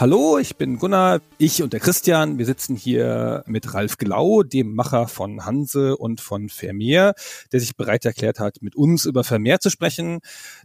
[0.00, 2.38] Hallo, ich bin Gunnar, ich und der Christian.
[2.38, 7.14] Wir sitzen hier mit Ralf Glau, dem Macher von Hanse und von Vermeer,
[7.50, 10.20] der sich bereit erklärt hat, mit uns über Vermeer zu sprechen.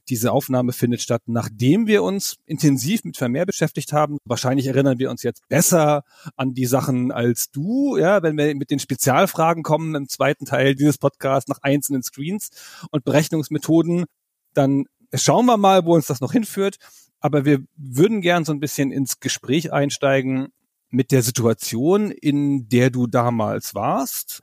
[0.07, 4.19] Diese Aufnahme findet statt, nachdem wir uns intensiv mit Vermeer beschäftigt haben.
[4.23, 6.03] Wahrscheinlich erinnern wir uns jetzt besser
[6.35, 10.75] an die Sachen als du, ja, wenn wir mit den Spezialfragen kommen im zweiten Teil
[10.75, 12.51] dieses Podcasts nach einzelnen Screens
[12.91, 14.05] und Berechnungsmethoden.
[14.53, 16.77] Dann schauen wir mal, wo uns das noch hinführt.
[17.23, 20.49] Aber wir würden gern so ein bisschen ins Gespräch einsteigen
[20.89, 24.41] mit der Situation, in der du damals warst.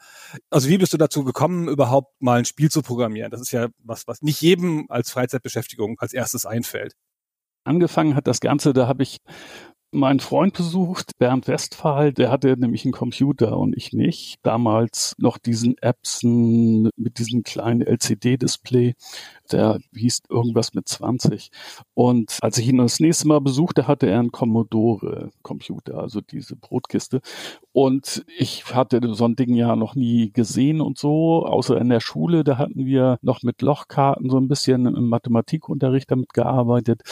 [0.48, 3.30] Also wie bist du dazu gekommen, überhaupt mal ein Spiel zu programmieren?
[3.30, 6.94] Das ist ja was, was nicht jedem als Freizeitbeschäftigung als erstes einfällt.
[7.64, 9.18] Angefangen hat das Ganze, da habe ich
[9.92, 14.38] meinen Freund besucht, Bernd Westphal, der hatte nämlich einen Computer und ich nicht.
[14.42, 18.94] Damals noch diesen Epson mit diesem kleinen LCD-Display,
[19.50, 21.50] der hieß irgendwas mit 20.
[21.94, 27.20] Und als ich ihn das nächste Mal besuchte, hatte er einen Commodore-Computer, also diese Brotkiste.
[27.72, 32.00] Und ich hatte so ein Ding ja noch nie gesehen und so, außer in der
[32.00, 32.44] Schule.
[32.44, 37.02] Da hatten wir noch mit Lochkarten so ein bisschen im Mathematikunterricht damit gearbeitet.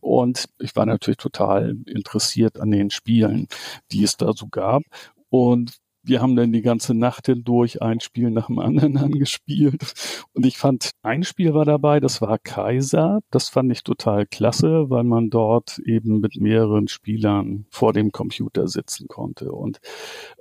[0.00, 3.46] Und ich war natürlich total interessiert interessiert an den Spielen,
[3.92, 4.82] die es da so gab.
[5.28, 9.92] Und wir haben dann die ganze Nacht hindurch ein Spiel nach dem anderen angespielt.
[10.34, 13.20] Und ich fand, ein Spiel war dabei, das war Kaiser.
[13.30, 18.68] Das fand ich total klasse, weil man dort eben mit mehreren Spielern vor dem Computer
[18.68, 19.50] sitzen konnte.
[19.50, 19.78] Und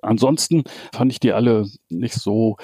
[0.02, 0.63] ansonsten
[0.94, 2.58] fand ich die alle nicht so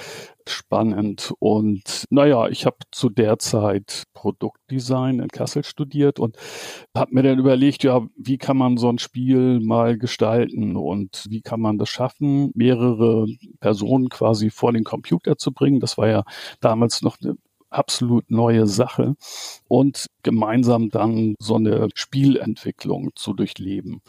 [0.50, 1.34] spannend.
[1.40, 6.38] Und naja, ich habe zu der Zeit Produktdesign in Kassel studiert und
[6.96, 11.42] habe mir dann überlegt, ja, wie kann man so ein Spiel mal gestalten und wie
[11.42, 13.26] kann man das schaffen, mehrere
[13.60, 15.80] Personen quasi vor den Computer zu bringen.
[15.80, 16.24] Das war ja
[16.60, 17.36] damals noch eine
[17.70, 19.16] absolut neue Sache
[19.68, 24.02] und gemeinsam dann so eine Spielentwicklung zu durchleben.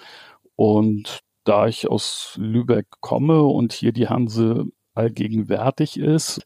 [0.56, 6.41] Und da ich aus Lübeck komme und hier die Hanse allgegenwärtig ist.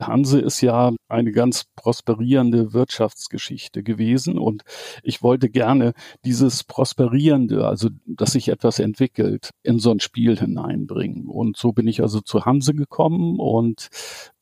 [0.00, 4.62] Hanse ist ja eine ganz prosperierende Wirtschaftsgeschichte gewesen und
[5.02, 5.92] ich wollte gerne
[6.24, 11.26] dieses Prosperierende, also dass sich etwas entwickelt, in so ein Spiel hineinbringen.
[11.26, 13.88] Und so bin ich also zu Hanse gekommen und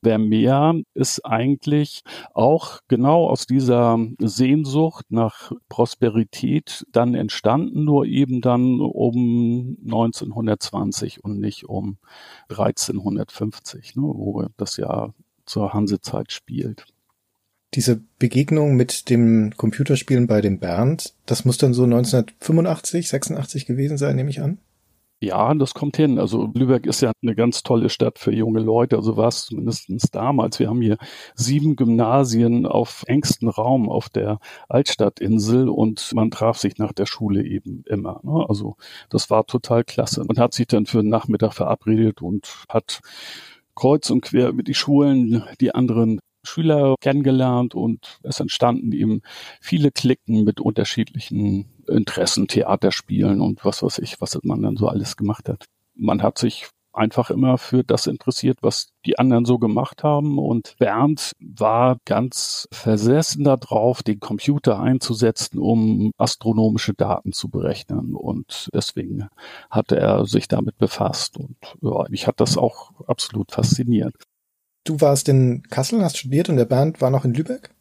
[0.02, 2.02] Vermeer ist eigentlich
[2.32, 11.38] auch genau aus dieser Sehnsucht nach Prosperität dann entstanden, nur eben dann um 1920 und
[11.38, 11.98] nicht um
[12.48, 15.12] 1350, ne, wo das ja
[15.44, 16.86] zur Hansezeit spielt.
[17.74, 23.96] Diese Begegnung mit dem Computerspielen bei dem Bernd, das muss dann so 1985, 86 gewesen
[23.96, 24.58] sein, nehme ich an?
[25.22, 26.18] Ja, das kommt hin.
[26.18, 28.96] Also Lübeck ist ja eine ganz tolle Stadt für junge Leute.
[28.96, 30.58] Also war es zumindest damals.
[30.58, 30.96] Wir haben hier
[31.34, 34.38] sieben Gymnasien auf engstem Raum auf der
[34.70, 38.20] Altstadtinsel und man traf sich nach der Schule eben immer.
[38.22, 38.46] Ne?
[38.48, 38.76] Also
[39.10, 40.24] das war total klasse.
[40.24, 43.00] Man hat sich dann für den Nachmittag verabredet und hat
[43.74, 49.22] kreuz und quer mit die Schulen die anderen Schüler kennengelernt und es entstanden eben
[49.60, 55.16] viele Klicken mit unterschiedlichen Interessen, Theaterspielen und was weiß ich, was man dann so alles
[55.16, 55.66] gemacht hat.
[55.94, 60.38] Man hat sich einfach immer für das interessiert, was die anderen so gemacht haben.
[60.38, 68.14] Und Bernd war ganz versessen darauf, den Computer einzusetzen, um astronomische Daten zu berechnen.
[68.14, 69.28] Und deswegen
[69.70, 71.36] hatte er sich damit befasst.
[71.36, 74.14] Und ja, mich hat das auch absolut fasziniert.
[74.84, 77.74] Du warst in Kassel, hast studiert und der Bernd war noch in Lübeck?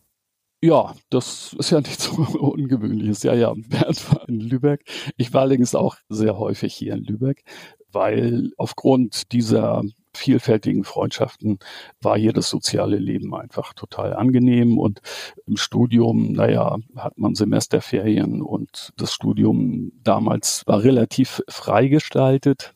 [0.62, 3.24] Ja, das ist ja nichts so Ungewöhnliches.
[3.24, 4.84] Ja, ja, Bernd war in Lübeck.
[5.16, 7.44] Ich war allerdings auch sehr häufig hier in Lübeck,
[7.92, 9.84] weil aufgrund dieser
[10.16, 11.60] vielfältigen Freundschaften
[12.02, 15.02] war hier das soziale Leben einfach total angenehm und
[15.46, 22.74] im Studium, naja, hat man Semesterferien und das Studium damals war relativ freigestaltet,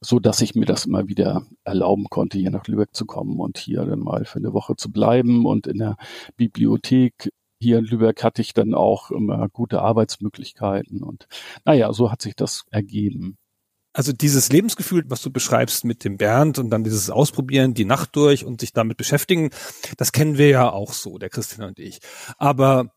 [0.00, 3.58] so dass ich mir das immer wieder erlauben konnte, hier nach Lübeck zu kommen und
[3.58, 5.96] hier dann mal für eine Woche zu bleiben und in der
[6.36, 11.26] Bibliothek hier in Lübeck hatte ich dann auch immer gute Arbeitsmöglichkeiten und
[11.64, 13.38] naja, so hat sich das ergeben
[13.96, 18.14] also dieses Lebensgefühl, was du beschreibst mit dem Bernd und dann dieses Ausprobieren, die Nacht
[18.14, 19.48] durch und sich damit beschäftigen,
[19.96, 22.00] das kennen wir ja auch so, der Christian und ich.
[22.36, 22.92] Aber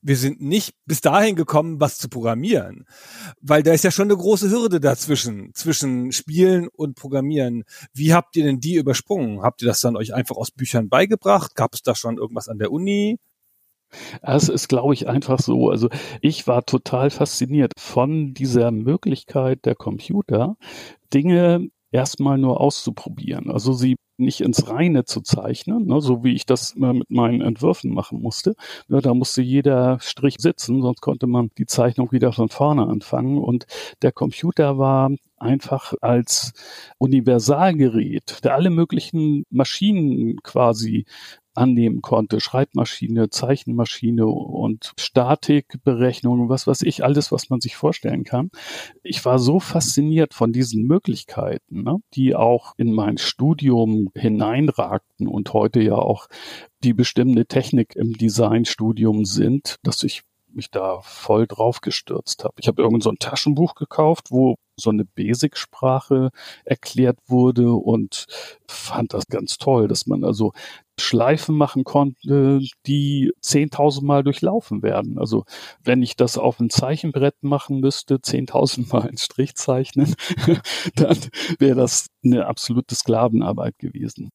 [0.00, 2.86] wir sind nicht bis dahin gekommen, was zu programmieren.
[3.40, 7.64] Weil da ist ja schon eine große Hürde dazwischen, zwischen Spielen und Programmieren.
[7.92, 9.42] Wie habt ihr denn die übersprungen?
[9.42, 11.56] Habt ihr das dann euch einfach aus Büchern beigebracht?
[11.56, 13.18] Gab es da schon irgendwas an der Uni?
[14.22, 15.70] Es ist, glaube ich, einfach so.
[15.70, 15.88] Also
[16.20, 20.56] ich war total fasziniert von dieser Möglichkeit der Computer,
[21.12, 23.50] Dinge erstmal nur auszuprobieren.
[23.50, 27.40] Also sie nicht ins Reine zu zeichnen, ne, so wie ich das immer mit meinen
[27.40, 28.54] Entwürfen machen musste.
[28.88, 33.38] Ja, da musste jeder Strich sitzen, sonst konnte man die Zeichnung wieder von vorne anfangen.
[33.38, 33.66] Und
[34.02, 36.52] der Computer war einfach als
[36.98, 41.06] Universalgerät, der alle möglichen Maschinen quasi
[41.54, 42.40] annehmen konnte.
[42.40, 48.50] Schreibmaschine, Zeichenmaschine und Statikberechnungen, was weiß ich, alles, was man sich vorstellen kann.
[49.02, 55.52] Ich war so fasziniert von diesen Möglichkeiten, ne, die auch in mein Studium hineinragten und
[55.52, 56.28] heute ja auch
[56.82, 60.22] die bestimmte Technik im Designstudium sind, dass ich
[60.54, 62.54] mich da voll drauf gestürzt habe.
[62.58, 66.30] Ich habe irgend so ein Taschenbuch gekauft, wo so eine Basic-Sprache
[66.64, 68.26] erklärt wurde und
[68.66, 70.52] fand das ganz toll, dass man also
[70.98, 75.18] Schleifen machen konnte, die 10.000 Mal durchlaufen werden.
[75.18, 75.44] Also
[75.82, 80.14] wenn ich das auf ein Zeichenbrett machen müsste, 10.000 Mal einen Strich zeichnen,
[80.94, 81.18] dann
[81.58, 84.30] wäre das eine absolute Sklavenarbeit gewesen.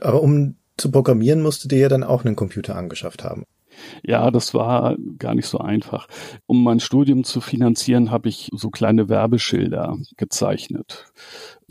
[0.00, 3.44] Aber um zu programmieren, musste dir ja dann auch einen Computer angeschafft haben.
[4.02, 6.06] Ja, das war gar nicht so einfach.
[6.46, 11.12] Um mein Studium zu finanzieren, habe ich so kleine Werbeschilder gezeichnet.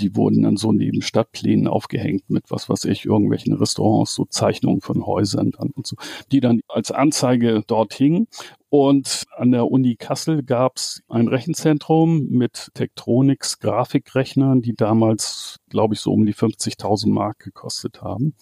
[0.02, 4.82] Die wurden dann so neben Stadtplänen aufgehängt mit was weiß ich, irgendwelchen Restaurants, so Zeichnungen
[4.82, 5.96] von Häusern und so,
[6.32, 8.28] die dann als Anzeige dort hingen.
[8.74, 15.94] Und an der Uni Kassel gab es ein Rechenzentrum mit Tektronix Grafikrechnern, die damals, glaube
[15.94, 18.34] ich, so um die 50.000 Mark gekostet haben,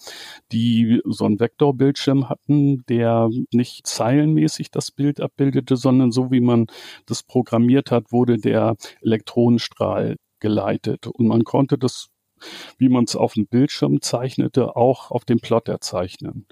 [0.52, 6.68] die so einen Vektorbildschirm hatten, der nicht zeilenmäßig das Bild abbildete, sondern so wie man
[7.06, 11.06] das programmiert hat, wurde der Elektronenstrahl geleitet.
[11.06, 12.10] Und man konnte das
[12.78, 16.46] wie man es auf dem Bildschirm zeichnete, auch auf dem Plotter zeichnen.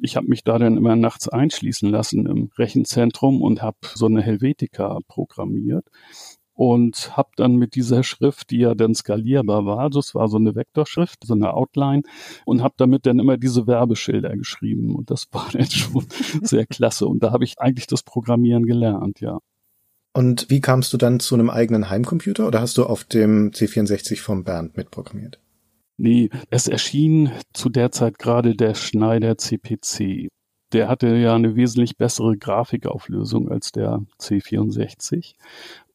[0.00, 4.22] Ich habe mich da dann immer nachts einschließen lassen im Rechenzentrum und habe so eine
[4.22, 5.86] Helvetica programmiert
[6.54, 10.54] und habe dann mit dieser Schrift, die ja dann skalierbar war, das war so eine
[10.54, 12.02] Vektorschrift, so eine Outline
[12.44, 16.06] und habe damit dann immer diese Werbeschilder geschrieben und das war dann schon
[16.42, 19.38] sehr klasse und da habe ich eigentlich das Programmieren gelernt, ja.
[20.12, 24.20] Und wie kamst du dann zu einem eigenen Heimcomputer oder hast du auf dem C64
[24.20, 25.40] vom Bernd mitprogrammiert?
[25.96, 30.28] Nee, es erschien zu der Zeit gerade der Schneider CPC.
[30.72, 35.34] Der hatte ja eine wesentlich bessere Grafikauflösung als der C64.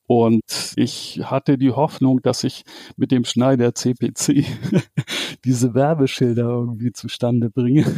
[0.08, 2.64] Und ich hatte die Hoffnung, dass ich
[2.96, 4.46] mit dem Schneider CPC
[5.46, 7.86] diese Werbeschilder irgendwie zustande bringe.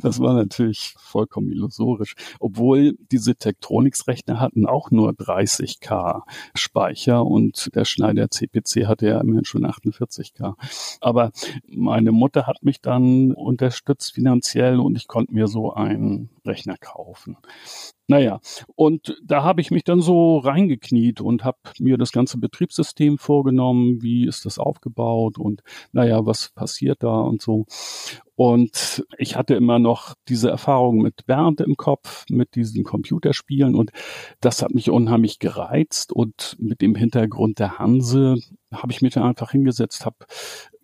[0.00, 2.14] Das war natürlich vollkommen illusorisch.
[2.40, 6.22] Obwohl diese Tektronix-Rechner hatten auch nur 30k
[6.54, 10.54] Speicher und der Schneider CPC hatte ja immerhin schon 48k.
[11.02, 11.30] Aber
[11.68, 17.36] meine Mutter hat mich dann unterstützt finanziell und ich konnte mir so einen Rechner kaufen.
[18.08, 18.40] Naja,
[18.74, 24.02] und da habe ich mich dann so reingekniet und habe mir das ganze Betriebssystem vorgenommen,
[24.02, 25.62] wie ist das aufgebaut und
[25.92, 27.66] naja, was passiert da und so.
[28.34, 33.92] Und ich hatte immer noch diese Erfahrung mit Bernd im Kopf, mit diesen Computerspielen und
[34.40, 38.36] das hat mich unheimlich gereizt und mit dem Hintergrund der Hanse
[38.72, 40.16] habe ich mich dann einfach hingesetzt, habe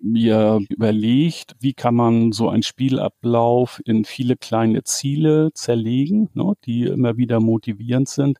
[0.01, 6.85] mir überlegt, wie kann man so einen Spielablauf in viele kleine Ziele zerlegen, ne, die
[6.85, 8.39] immer wieder motivierend sind.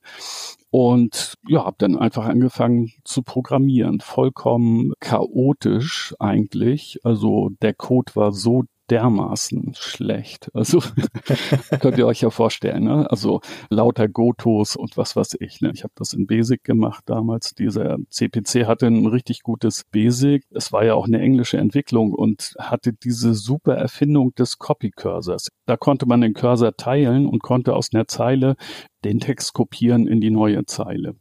[0.71, 7.01] Und ja, habe dann einfach angefangen zu programmieren, vollkommen chaotisch eigentlich.
[7.05, 10.51] Also der Code war so dermaßen schlecht.
[10.55, 10.83] Also
[11.81, 13.11] könnt ihr euch ja vorstellen, ne?
[13.11, 13.41] Also
[13.71, 15.61] lauter Gotos und was weiß ich.
[15.61, 15.71] Ne?
[15.75, 17.55] Ich habe das in Basic gemacht damals.
[17.55, 20.45] Dieser CPC hatte ein richtig gutes Basic.
[20.51, 25.49] Es war ja auch eine englische Entwicklung und hatte diese super Erfindung des Copy-Cursors.
[25.67, 28.57] Da konnte man den Cursor teilen und konnte aus einer Zeile
[29.05, 31.15] den Text kopieren in die neue Zeile.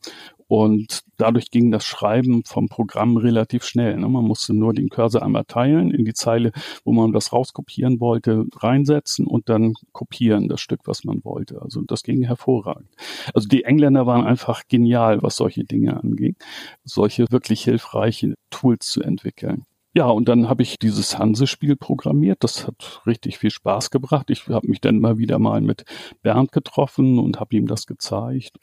[0.48, 3.98] Und dadurch ging das Schreiben vom Programm relativ schnell.
[3.98, 4.08] Ne?
[4.08, 6.52] Man musste nur den Cursor einmal teilen in die Zeile,
[6.86, 11.62] wo man das rauskopieren wollte, reinsetzen und dann kopieren das Stück, was man wollte.
[11.62, 12.90] Also das ging hervorragend.
[13.34, 16.36] Also die Engländer waren einfach genial, was solche Dinge anging,
[16.84, 19.66] solche wirklich hilfreiche Tools zu entwickeln.
[19.98, 22.44] Ja, und dann habe ich dieses Hanse-Spiel programmiert.
[22.44, 24.30] Das hat richtig viel Spaß gebracht.
[24.30, 25.86] Ich habe mich dann mal wieder mal mit
[26.22, 28.58] Bernd getroffen und habe ihm das gezeigt.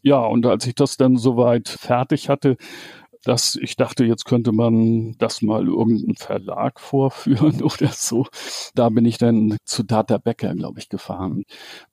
[0.00, 2.56] Ja, und als ich das dann soweit fertig hatte,
[3.22, 8.24] dass ich dachte, jetzt könnte man das mal irgendeinem Verlag vorführen oder so.
[8.74, 11.44] Da bin ich dann zu Data Becker, glaube ich, gefahren.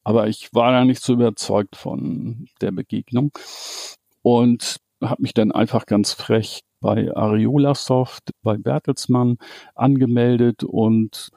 [0.05, 3.33] Aber ich war da nicht so überzeugt von der Begegnung
[4.21, 9.37] und habe mich dann einfach ganz frech bei Ariola Soft, bei Bertelsmann
[9.73, 11.29] angemeldet und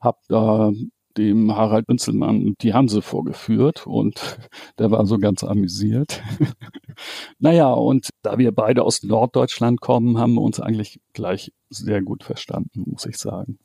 [0.00, 0.72] habe da
[1.16, 4.38] dem Harald Binzelmann die Hanse vorgeführt und
[4.78, 6.22] der war so ganz amüsiert.
[7.38, 12.24] naja, und da wir beide aus Norddeutschland kommen, haben wir uns eigentlich gleich sehr gut
[12.24, 13.58] verstanden, muss ich sagen.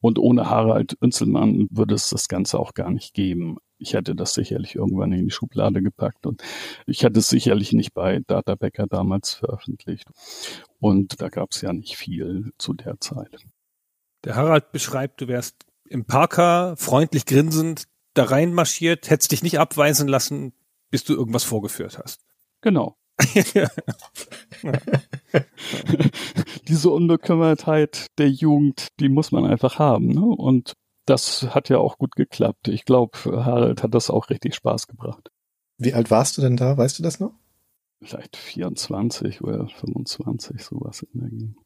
[0.00, 3.56] Und ohne Harald Binzelmann würde es das Ganze auch gar nicht geben.
[3.78, 6.42] Ich hätte das sicherlich irgendwann in die Schublade gepackt und
[6.86, 10.08] ich hätte es sicherlich nicht bei Databacker damals veröffentlicht.
[10.80, 13.36] Und da gab es ja nicht viel zu der Zeit.
[14.24, 15.56] Der Harald beschreibt, du wärst
[15.88, 20.54] im Parker freundlich grinsend da reinmarschiert, hättest dich nicht abweisen lassen,
[20.90, 22.24] bis du irgendwas vorgeführt hast.
[22.60, 22.96] Genau.
[26.68, 30.08] Diese Unbekümmertheit der Jugend, die muss man einfach haben.
[30.08, 30.24] Ne?
[30.24, 30.74] Und
[31.06, 32.68] das hat ja auch gut geklappt.
[32.68, 35.30] Ich glaube, Harald hat das auch richtig Spaß gebracht.
[35.78, 36.76] Wie alt warst du denn da?
[36.76, 37.32] Weißt du das noch?
[38.02, 41.56] Vielleicht 24 oder 25, sowas in der Gegend.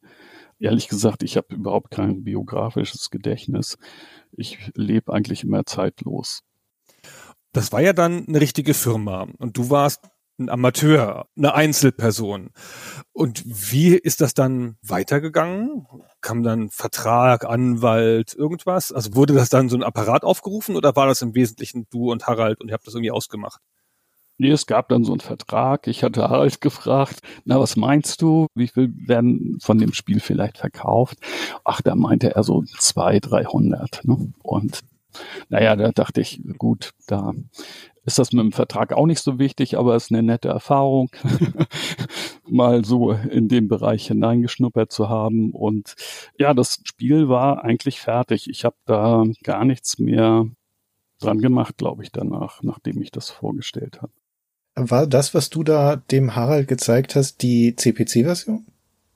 [0.61, 3.79] Ehrlich gesagt, ich habe überhaupt kein biografisches Gedächtnis.
[4.33, 6.43] Ich lebe eigentlich immer zeitlos.
[7.53, 10.01] Das war ja dann eine richtige Firma und du warst
[10.39, 12.51] ein Amateur, eine Einzelperson.
[13.13, 15.87] Und wie ist das dann weitergegangen?
[16.21, 18.93] Kam dann Vertrag, Anwalt, irgendwas?
[18.93, 22.27] Also wurde das dann so ein Apparat aufgerufen oder war das im Wesentlichen du und
[22.27, 23.61] Harald und ihr habt das irgendwie ausgemacht?
[24.41, 25.89] Nee, es gab dann so einen Vertrag.
[25.89, 28.47] Ich hatte Harald gefragt, na, was meinst du?
[28.55, 31.19] Wie viel werden von dem Spiel vielleicht verkauft?
[31.65, 34.03] Ach, da meinte er so zwei, dreihundert.
[34.05, 34.33] Ne?
[34.43, 34.81] Und
[35.49, 37.35] naja, da dachte ich, gut, da
[38.09, 41.11] ist das mit dem Vertrag auch nicht so wichtig, aber es ist eine nette Erfahrung,
[42.49, 45.53] mal so in den Bereich hineingeschnuppert zu haben.
[45.53, 45.95] Und
[46.39, 48.49] ja, das Spiel war eigentlich fertig.
[48.49, 50.47] Ich habe da gar nichts mehr
[51.21, 54.13] dran gemacht, glaube ich, danach, nachdem ich das vorgestellt habe.
[54.75, 58.67] War das, was du da dem Harald gezeigt hast, die CPC-Version?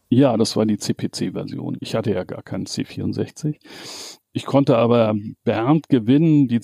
[0.09, 1.79] Ja, das war die CPC-Version.
[1.81, 3.57] Ich hatte ja gar keinen C64.
[4.33, 6.61] Ich konnte aber Bernd gewinnen, die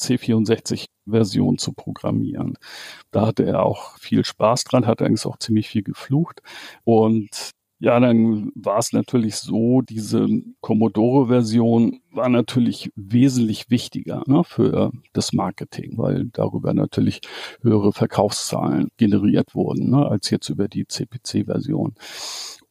[1.08, 2.54] C64-Version zu programmieren.
[3.10, 6.40] Da hatte er auch viel Spaß dran, hat eigentlich auch ziemlich viel geflucht.
[6.84, 10.26] Und ja, dann war es natürlich so, diese
[10.62, 17.20] Commodore-Version war natürlich wesentlich wichtiger ne, für das Marketing, weil darüber natürlich
[17.62, 21.94] höhere Verkaufszahlen generiert wurden, ne, als jetzt über die CPC-Version.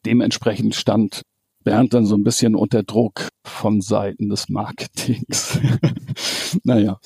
[0.06, 1.22] Dementsprechend stand
[1.64, 5.60] Bernd dann so ein bisschen unter Druck von Seiten des Marketings.
[6.64, 6.98] naja,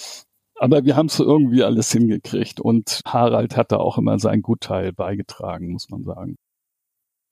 [0.62, 4.94] aber wir haben es irgendwie alles hingekriegt und Harald hat da auch immer seinen Gutteil
[4.94, 6.38] beigetragen, muss man sagen.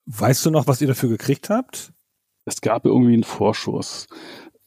[0.07, 1.93] Weißt du noch, was ihr dafür gekriegt habt?
[2.45, 4.07] Es gab irgendwie einen Vorschuss.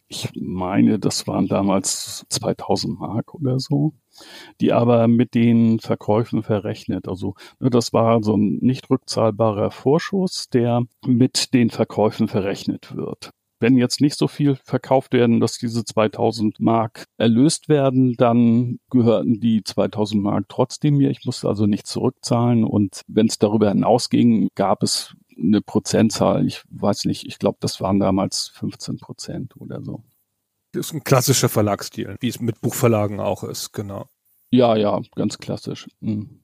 [0.06, 3.94] Ich meine, das waren damals 2000 Mark oder so,
[4.60, 7.08] die aber mit den Verkäufen verrechnet.
[7.08, 13.32] Also ne, das war so ein nicht rückzahlbarer Vorschuss, der mit den Verkäufen verrechnet wird.
[13.62, 19.40] Wenn jetzt nicht so viel verkauft werden, dass diese 2000 Mark erlöst werden, dann gehörten
[19.40, 21.10] die 2000 Mark trotzdem mir.
[21.10, 22.64] Ich musste also nicht zurückzahlen.
[22.64, 27.80] Und wenn es darüber hinausging, gab es eine Prozentzahl, ich weiß nicht, ich glaube, das
[27.80, 30.02] waren damals 15 Prozent oder so.
[30.72, 34.08] Das ist ein klassischer Verlagsstil, wie es mit Buchverlagen auch ist, genau.
[34.50, 35.88] Ja, ja, ganz klassisch.
[36.00, 36.41] Hm.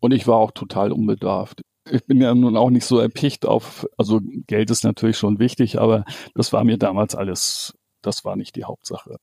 [0.00, 1.62] Und ich war auch total unbedarft.
[1.90, 5.80] Ich bin ja nun auch nicht so erpicht auf, also Geld ist natürlich schon wichtig,
[5.80, 9.16] aber das war mir damals alles, das war nicht die Hauptsache.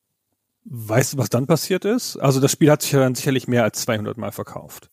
[0.65, 2.17] Weißt du, was dann passiert ist?
[2.17, 4.89] Also das Spiel hat sich ja dann sicherlich mehr als 200 Mal verkauft.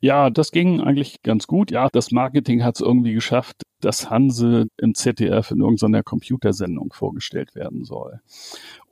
[0.00, 1.70] Ja, das ging eigentlich ganz gut.
[1.70, 7.54] Ja, das Marketing hat es irgendwie geschafft, dass Hanse im ZDF in irgendeiner Computersendung vorgestellt
[7.54, 8.20] werden soll.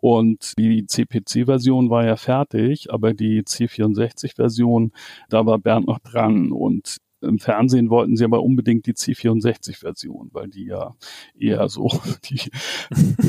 [0.01, 4.93] Und die CPC-Version war ja fertig, aber die C64-Version,
[5.31, 10.49] da war Bernd noch dran und im Fernsehen wollten sie aber unbedingt die C64-Version, weil
[10.49, 10.95] die ja
[11.39, 11.89] eher so
[12.25, 12.51] die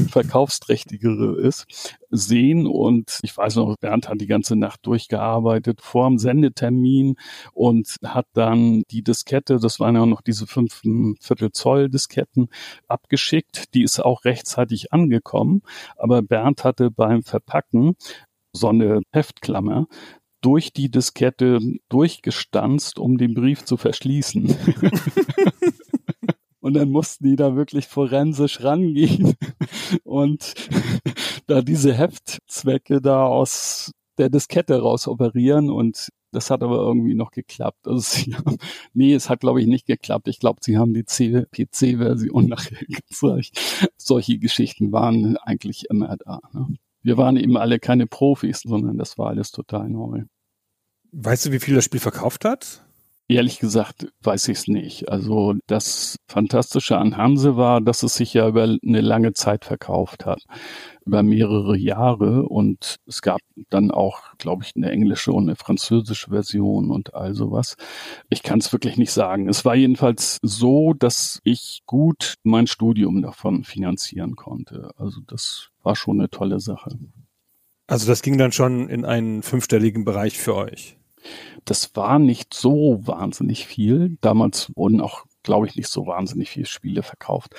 [0.10, 2.68] verkaufsträchtigere ist, sehen.
[2.68, 7.16] Und ich weiß noch, Bernd hat die ganze Nacht durchgearbeitet vor dem Sendetermin
[7.54, 10.82] und hat dann die Diskette, das waren ja noch diese fünf
[11.20, 12.50] Viertel Zoll Disketten,
[12.88, 13.74] abgeschickt.
[13.74, 15.62] Die ist auch rechtzeitig angekommen.
[15.98, 17.96] Aber Bernd hatte beim Verpacken
[18.54, 19.88] so eine Heftklammer,
[20.46, 21.60] durch die Diskette
[21.90, 24.56] durchgestanzt, um den Brief zu verschließen.
[26.60, 29.36] Und dann mussten die da wirklich forensisch rangehen
[30.04, 30.56] und
[31.46, 37.30] da diese Heftzwecke da aus der Diskette raus operieren und Das hat aber irgendwie noch
[37.30, 37.88] geklappt.
[37.88, 38.58] Also sie haben,
[38.94, 40.28] nee, es hat glaube ich nicht geklappt.
[40.28, 43.92] Ich glaube, sie haben die PC-Version nachher gezeigt.
[43.98, 46.42] Solche Geschichten waren eigentlich immer da.
[46.52, 46.78] Ne?
[47.04, 50.24] Wir waren eben alle keine Profis, sondern das war alles total neu.
[51.18, 52.82] Weißt du, wie viel das Spiel verkauft hat?
[53.30, 55.08] Ehrlich gesagt weiß ich es nicht.
[55.08, 60.26] Also das Fantastische an Hanse war, dass es sich ja über eine lange Zeit verkauft
[60.26, 60.44] hat,
[61.06, 66.32] über mehrere Jahre und es gab dann auch, glaube ich, eine englische und eine französische
[66.32, 67.78] Version und all sowas.
[68.30, 69.48] Ich kann es wirklich nicht sagen.
[69.48, 74.92] Es war jedenfalls so, dass ich gut mein Studium davon finanzieren konnte.
[74.98, 77.00] Also das war schon eine tolle Sache.
[77.88, 80.98] Also das ging dann schon in einen fünfstelligen Bereich für euch.
[81.66, 84.18] Das war nicht so wahnsinnig viel.
[84.22, 87.56] Damals wurden auch, glaube ich, nicht so wahnsinnig viele Spiele verkauft.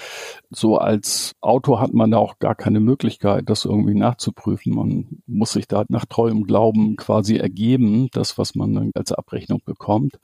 [0.51, 4.75] So als Autor hat man da auch gar keine Möglichkeit, das irgendwie nachzuprüfen.
[4.75, 9.61] Man muss sich da nach treuem Glauben quasi ergeben, das, was man dann als Abrechnung
[9.65, 10.19] bekommt.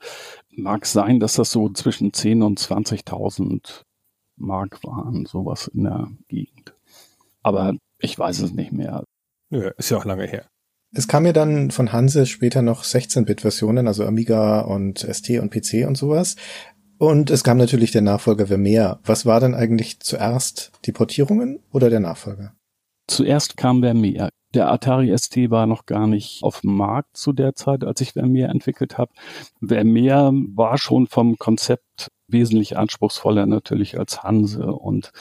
[0.49, 3.83] Mag sein, dass das so zwischen 10 und 20.000
[4.35, 6.75] Mark waren, sowas in der Gegend.
[7.41, 9.03] Aber ich weiß es nicht mehr.
[9.49, 10.49] Nö, ist ja auch lange her.
[10.95, 15.87] Es kam ja dann von Hanse später noch 16-Bit-Versionen, also Amiga und ST und PC
[15.87, 16.35] und sowas.
[16.99, 18.99] Und es kam natürlich der Nachfolger Vermeer.
[19.03, 22.53] Was war denn eigentlich zuerst, die Portierungen oder der Nachfolger?
[23.07, 24.29] Zuerst kam Vermeer.
[24.53, 28.13] Der Atari ST war noch gar nicht auf dem Markt zu der Zeit, als ich
[28.13, 29.11] Vermeer entwickelt habe.
[29.65, 35.11] Vermeer war schon vom Konzept wesentlich anspruchsvoller natürlich als Hanse und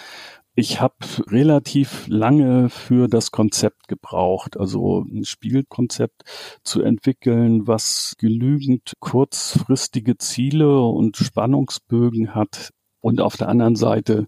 [0.55, 0.95] ich habe
[1.29, 6.25] relativ lange für das Konzept gebraucht, also ein Spielkonzept
[6.63, 14.27] zu entwickeln, was genügend kurzfristige Ziele und Spannungsbögen hat und auf der anderen Seite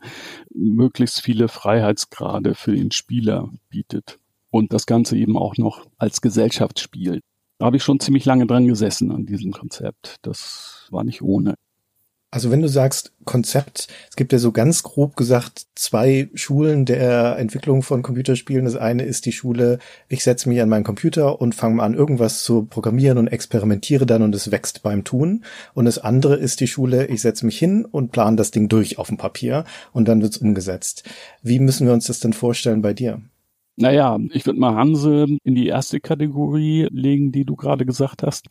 [0.55, 4.19] möglichst viele Freiheitsgrade für den Spieler bietet
[4.51, 7.21] und das Ganze eben auch noch als Gesellschaftsspiel.
[7.59, 10.17] Da habe ich schon ziemlich lange dran gesessen an diesem Konzept.
[10.23, 11.55] Das war nicht ohne.
[12.35, 17.39] Also wenn du sagst Konzept, es gibt ja so ganz grob gesagt zwei Schulen der
[17.39, 18.65] Entwicklung von Computerspielen.
[18.65, 22.43] Das eine ist die Schule, ich setze mich an meinen Computer und fange an, irgendwas
[22.43, 25.45] zu programmieren und experimentiere dann und es wächst beim Tun.
[25.75, 28.99] Und das andere ist die Schule, ich setze mich hin und plane das Ding durch
[28.99, 29.63] auf dem Papier
[29.93, 31.05] und dann wird's umgesetzt.
[31.41, 33.23] Wie müssen wir uns das denn vorstellen bei dir?
[33.77, 38.47] Naja, ich würde mal Hanse in die erste Kategorie legen, die du gerade gesagt hast,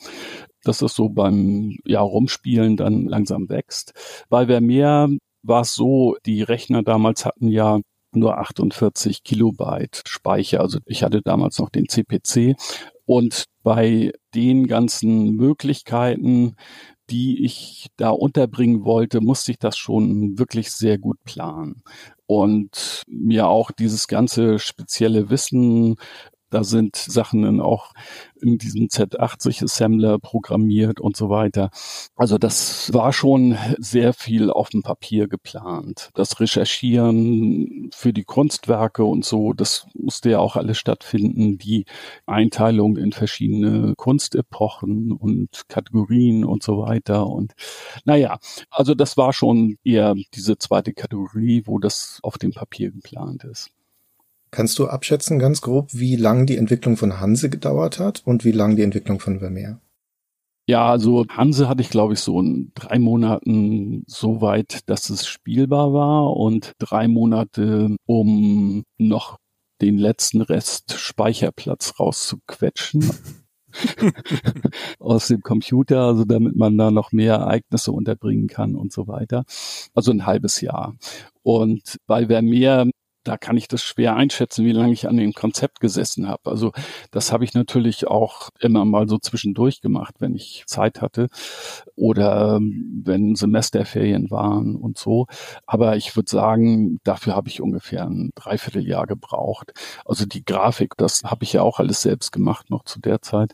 [0.64, 3.94] dass es so beim ja, Rumspielen dann langsam wächst.
[4.30, 5.10] Bei Vermeer
[5.44, 7.80] war es so, die Rechner damals hatten ja
[8.16, 10.62] nur 48 Kilobyte Speicher.
[10.62, 12.56] Also ich hatte damals noch den CPC
[13.06, 16.56] und bei den ganzen Möglichkeiten,
[17.10, 21.84] die ich da unterbringen wollte, musste ich das schon wirklich sehr gut planen
[22.26, 25.98] und mir auch dieses ganze spezielle Wissen
[26.54, 27.94] da sind Sachen dann auch
[28.40, 31.72] in diesem Z80 Assembler programmiert und so weiter.
[32.16, 36.10] Also das war schon sehr viel auf dem Papier geplant.
[36.14, 41.58] Das Recherchieren für die Kunstwerke und so, das musste ja auch alles stattfinden.
[41.58, 41.86] Die
[42.26, 47.28] Einteilung in verschiedene Kunstepochen und Kategorien und so weiter.
[47.28, 47.54] Und
[48.06, 48.38] naja,
[48.70, 53.72] also das war schon eher diese zweite Kategorie, wo das auf dem Papier geplant ist.
[54.54, 58.52] Kannst du abschätzen ganz grob, wie lang die Entwicklung von Hanse gedauert hat und wie
[58.52, 59.82] lang die Entwicklung von Vermeer?
[60.68, 65.26] Ja, also Hanse hatte ich, glaube ich, so in drei Monaten so weit, dass es
[65.26, 69.40] spielbar war und drei Monate, um noch
[69.82, 73.10] den letzten Rest Speicherplatz rauszuquetschen.
[75.00, 79.46] aus dem Computer, also damit man da noch mehr Ereignisse unterbringen kann und so weiter.
[79.96, 80.96] Also ein halbes Jahr.
[81.42, 82.86] Und bei Vermeer
[83.24, 86.50] da kann ich das schwer einschätzen, wie lange ich an dem Konzept gesessen habe.
[86.50, 86.72] Also
[87.12, 91.30] das habe ich natürlich auch immer mal so zwischendurch gemacht, wenn ich Zeit hatte
[91.96, 95.28] oder ähm, wenn Semesterferien waren und so.
[95.66, 99.74] Aber ich würde sagen, dafür habe ich ungefähr ein Dreivierteljahr gebraucht.
[100.06, 103.54] Also die Grafik, das habe ich ja auch alles selbst gemacht noch zu der Zeit.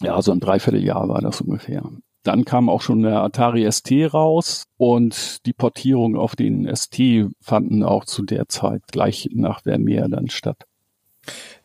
[0.00, 1.82] Ja, so ein Dreivierteljahr war das ungefähr.
[2.26, 7.00] Dann kam auch schon der Atari ST raus und die Portierung auf den ST
[7.40, 10.64] fanden auch zu der Zeit gleich nach Vermeer dann statt.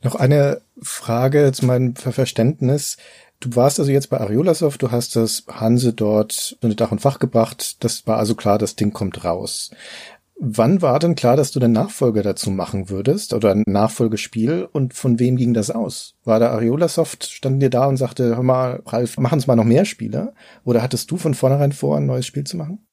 [0.04, 2.97] Noch eine Frage zu meinem Verständnis.
[3.39, 7.17] Du warst also jetzt bei Ariolasoft, du hast das Hanse dort unter Dach und Fach
[7.17, 7.84] gebracht.
[7.84, 9.71] Das war also klar, das Ding kommt raus.
[10.43, 14.95] Wann war denn klar, dass du den Nachfolger dazu machen würdest oder ein Nachfolgespiel und
[14.95, 16.15] von wem ging das aus?
[16.23, 19.56] War da Areola Soft, standen dir da und sagte, hör mal, Ralf, machen uns mal
[19.56, 20.34] noch mehr Spiele?
[20.63, 22.88] Oder hattest du von vornherein vor, ein neues Spiel zu machen?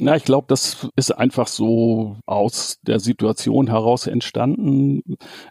[0.00, 5.02] Na, ich glaube, das ist einfach so aus der Situation heraus entstanden.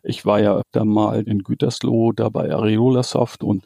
[0.04, 3.64] Ich war ja öfter mal in Gütersloh, da bei Areola Soft und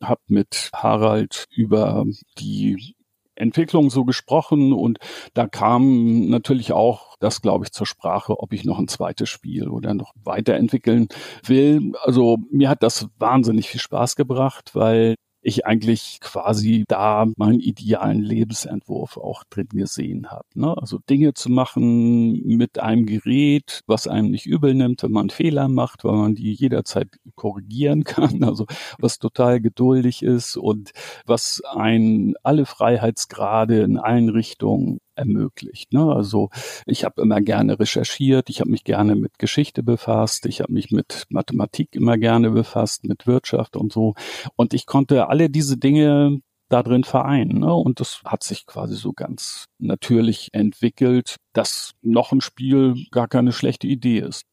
[0.00, 2.04] habe mit Harald über
[2.38, 2.94] die
[3.36, 4.98] Entwicklung so gesprochen und
[5.34, 9.68] da kam natürlich auch das, glaube ich, zur Sprache, ob ich noch ein zweites Spiel
[9.68, 11.08] oder noch weiterentwickeln
[11.44, 11.92] will.
[12.02, 15.14] Also mir hat das wahnsinnig viel Spaß gebracht, weil
[15.44, 20.46] ich eigentlich quasi da meinen idealen Lebensentwurf auch drin gesehen habe.
[20.54, 20.74] Ne?
[20.76, 25.68] Also Dinge zu machen mit einem Gerät, was einem nicht übel nimmt, wenn man Fehler
[25.68, 28.66] macht, weil man die jederzeit korrigieren kann, also
[28.98, 30.92] was total geduldig ist und
[31.26, 35.92] was ein alle Freiheitsgrade in allen Richtungen ermöglicht.
[35.92, 36.12] Ne?
[36.12, 36.50] Also
[36.86, 40.90] ich habe immer gerne recherchiert, ich habe mich gerne mit Geschichte befasst, ich habe mich
[40.90, 44.14] mit Mathematik immer gerne befasst, mit Wirtschaft und so.
[44.56, 47.60] Und ich konnte alle diese Dinge da drin vereinen.
[47.60, 47.72] Ne?
[47.72, 53.52] Und das hat sich quasi so ganz natürlich entwickelt, dass noch ein Spiel gar keine
[53.52, 54.44] schlechte Idee ist.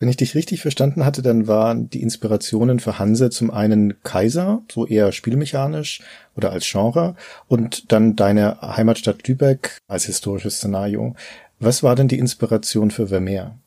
[0.00, 4.62] Wenn ich dich richtig verstanden hatte, dann waren die Inspirationen für Hanse zum einen Kaiser,
[4.72, 6.00] so eher spielmechanisch
[6.34, 7.16] oder als Genre,
[7.48, 11.14] und dann deine Heimatstadt Lübeck als historisches Szenario.
[11.58, 13.58] Was war denn die Inspiration für Vermeer?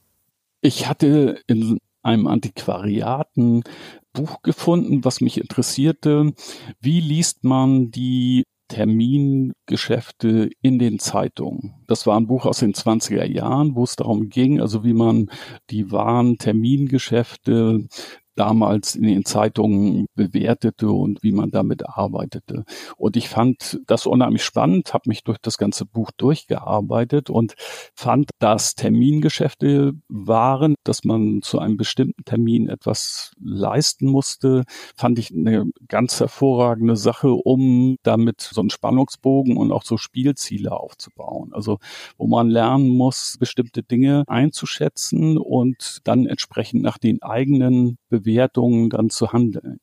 [0.62, 3.64] Ich hatte in einem Antiquariaten
[4.12, 6.34] Buch gefunden, was mich interessierte.
[6.80, 8.44] Wie liest man die
[8.74, 11.76] Termingeschäfte in den Zeitungen.
[11.86, 15.30] Das war ein Buch aus den 20er Jahren, wo es darum ging, also wie man
[15.70, 17.88] die wahren Termingeschäfte
[18.36, 22.66] damals in den Zeitungen bewertete und wie man damit arbeitete.
[22.98, 27.56] Und ich fand das unheimlich spannend, habe mich durch das ganze Buch durchgearbeitet und
[27.96, 34.64] fand, dass Termingeschäfte waren, dass man zu einem bestimmten Termin etwas leisten musste,
[34.96, 40.72] fand ich eine ganz hervorragende Sache, um damit so einen Spannungsbogen und auch so Spielziele
[40.72, 41.52] aufzubauen.
[41.54, 41.78] Also
[42.18, 49.10] wo man lernen muss, bestimmte Dinge einzuschätzen und dann entsprechend nach den eigenen Bewertungen dann
[49.10, 49.80] zu handeln.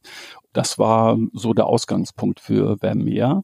[0.52, 3.42] Das war so der Ausgangspunkt für Vermeer.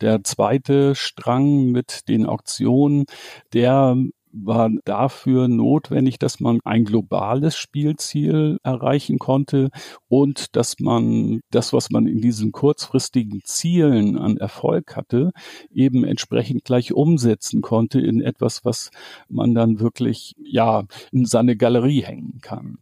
[0.00, 3.04] Der zweite Strang mit den Auktionen,
[3.52, 3.96] der
[4.32, 9.70] war dafür notwendig, dass man ein globales Spielziel erreichen konnte
[10.08, 15.30] und dass man das, was man in diesen kurzfristigen Zielen an Erfolg hatte,
[15.70, 18.90] eben entsprechend gleich umsetzen konnte in etwas, was
[19.28, 22.78] man dann wirklich, ja, in seine Galerie hängen kann.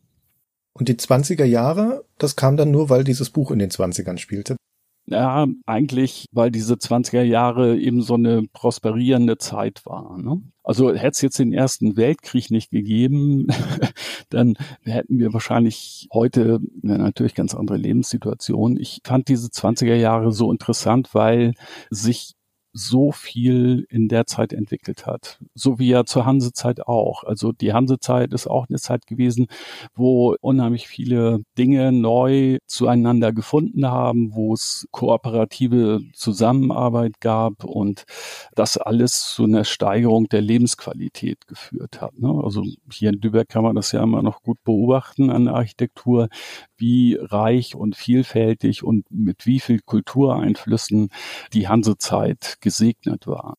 [0.77, 4.57] Und die 20er Jahre, das kam dann nur, weil dieses Buch in den 20ern spielte.
[5.09, 10.19] Ja, eigentlich, weil diese 20er Jahre eben so eine prosperierende Zeit war.
[10.19, 10.43] Ne?
[10.65, 13.47] Also hätte es jetzt den Ersten Weltkrieg nicht gegeben,
[14.31, 18.77] dann hätten wir wahrscheinlich heute eine natürlich ganz andere Lebenssituation.
[18.77, 21.55] Ich fand diese 20er Jahre so interessant, weil
[21.89, 22.36] sich
[22.77, 25.39] so viel in der Zeit entwickelt hat.
[25.55, 27.25] So wie ja zur Hansezeit auch.
[27.25, 29.47] Also die Hansezeit ist auch eine Zeit gewesen,
[29.95, 38.05] wo unheimlich viele Dinge neu zueinander gefunden haben, wo es kooperative Zusammenarbeit gab und
[38.55, 42.19] das alles zu einer Steigerung der Lebensqualität geführt hat.
[42.19, 42.29] Ne?
[42.45, 42.63] Also
[42.93, 46.29] hier in Lübeck kann man das ja immer noch gut beobachten an der Architektur,
[46.77, 51.09] wie reich und vielfältig und mit wie viel Kultureinflüssen
[51.55, 53.55] die Hansezeit gesegnet war.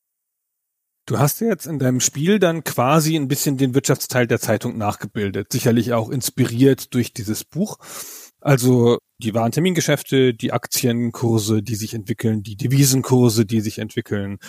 [1.05, 4.77] Du hast ja jetzt in deinem Spiel dann quasi ein bisschen den Wirtschaftsteil der Zeitung
[4.77, 7.77] nachgebildet, sicherlich auch inspiriert durch dieses Buch.
[8.41, 14.39] Also die Warentermingeschäfte, die Aktienkurse, die sich entwickeln, die Devisenkurse, die sich entwickeln.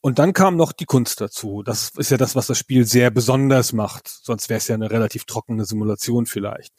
[0.00, 1.62] Und dann kam noch die Kunst dazu.
[1.62, 4.08] Das ist ja das, was das Spiel sehr besonders macht.
[4.08, 6.72] Sonst wäre es ja eine relativ trockene Simulation vielleicht.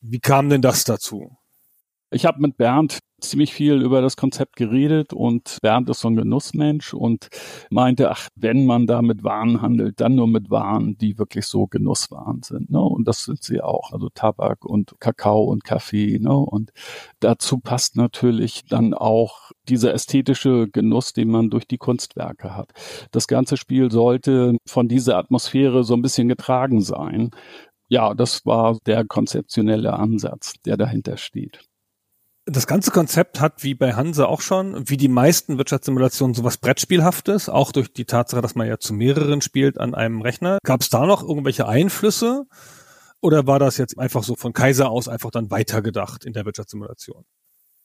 [0.00, 1.36] Wie kam denn das dazu?
[2.12, 6.16] Ich habe mit Bernd ziemlich viel über das Konzept geredet und Bernd ist so ein
[6.16, 7.28] Genussmensch und
[7.70, 11.66] meinte, ach, wenn man da mit Waren handelt, dann nur mit Waren, die wirklich so
[11.66, 12.70] Genusswaren sind.
[12.70, 12.80] Ne?
[12.80, 16.18] Und das sind sie auch, also Tabak und Kakao und Kaffee.
[16.18, 16.34] Ne?
[16.34, 16.72] Und
[17.20, 22.72] dazu passt natürlich dann auch dieser ästhetische Genuss, den man durch die Kunstwerke hat.
[23.12, 27.30] Das ganze Spiel sollte von dieser Atmosphäre so ein bisschen getragen sein.
[27.88, 31.69] Ja, das war der konzeptionelle Ansatz, der dahinter steht
[32.50, 37.48] das ganze Konzept hat, wie bei Hanse auch schon, wie die meisten Wirtschaftssimulationen, sowas Brettspielhaftes,
[37.48, 40.58] auch durch die Tatsache, dass man ja zu mehreren spielt an einem Rechner.
[40.64, 42.46] Gab es da noch irgendwelche Einflüsse?
[43.20, 47.24] Oder war das jetzt einfach so von Kaiser aus einfach dann weitergedacht in der Wirtschaftssimulation?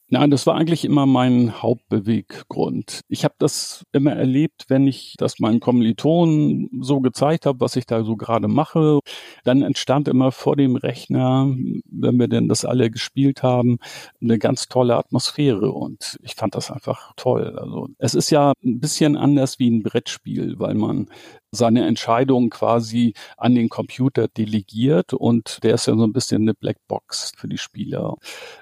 [0.08, 3.00] Nein, das war eigentlich immer mein Hauptbeweggrund.
[3.08, 7.86] Ich habe das immer erlebt, wenn ich das meinen Kommilitonen so gezeigt habe, was ich
[7.86, 9.00] da so gerade mache,
[9.42, 11.52] dann entstand immer vor dem Rechner,
[11.90, 13.78] wenn wir denn das alle gespielt haben,
[14.22, 17.58] eine ganz tolle Atmosphäre und ich fand das einfach toll.
[17.58, 21.08] Also es ist ja ein bisschen anders wie ein Brettspiel, weil man
[21.56, 26.54] seine Entscheidung quasi an den Computer delegiert und der ist ja so ein bisschen eine
[26.54, 28.16] Blackbox für die Spieler.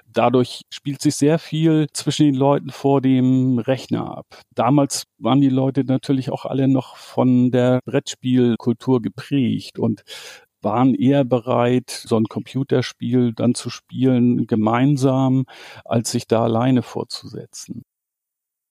[0.07, 4.25] Dadurch spielt sich sehr viel zwischen den Leuten vor dem Rechner ab.
[4.55, 10.03] Damals waren die Leute natürlich auch alle noch von der Brettspielkultur geprägt und
[10.61, 15.45] waren eher bereit, so ein Computerspiel dann zu spielen, gemeinsam,
[15.85, 17.83] als sich da alleine vorzusetzen.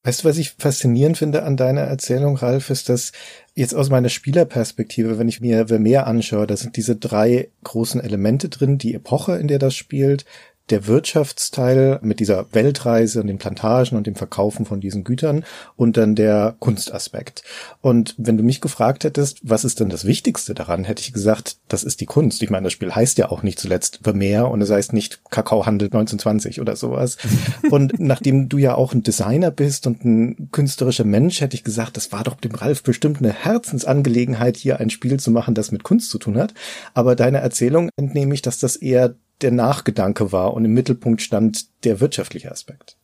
[0.05, 3.13] Weißt du, was ich faszinierend finde an deiner Erzählung, Ralf, ist, dass
[3.55, 8.51] jetzt aus meiner Spielerperspektive, wenn ich mir Vermeer anschaue, da sind diese drei großen Elemente
[8.51, 10.27] drin, die Epoche, in der das spielt,
[10.71, 15.45] der Wirtschaftsteil mit dieser Weltreise und den Plantagen und dem Verkaufen von diesen Gütern
[15.77, 17.45] und dann der Kunstaspekt.
[17.83, 21.59] Und wenn du mich gefragt hättest, was ist denn das Wichtigste daran, hätte ich gesagt,
[21.69, 22.43] das ist die Kunst.
[22.43, 25.89] Ich meine, das Spiel heißt ja auch nicht zuletzt Vermeer und es heißt nicht Kakaohandel
[25.89, 27.19] 1920 oder sowas.
[27.71, 31.99] und nachdem du ja auch ein Designer bist und ein künstlerischer Mensch, hätte ich gesagt,
[31.99, 35.83] das war doch dem Ralf bestimmt eine Herzensangelegenheit, hier ein Spiel zu machen, das mit
[35.83, 36.55] Kunst zu tun hat.
[36.95, 41.85] Aber deiner Erzählung entnehme ich, dass das eher der Nachgedanke war und im Mittelpunkt stand
[41.85, 42.97] der wirtschaftliche Aspekt.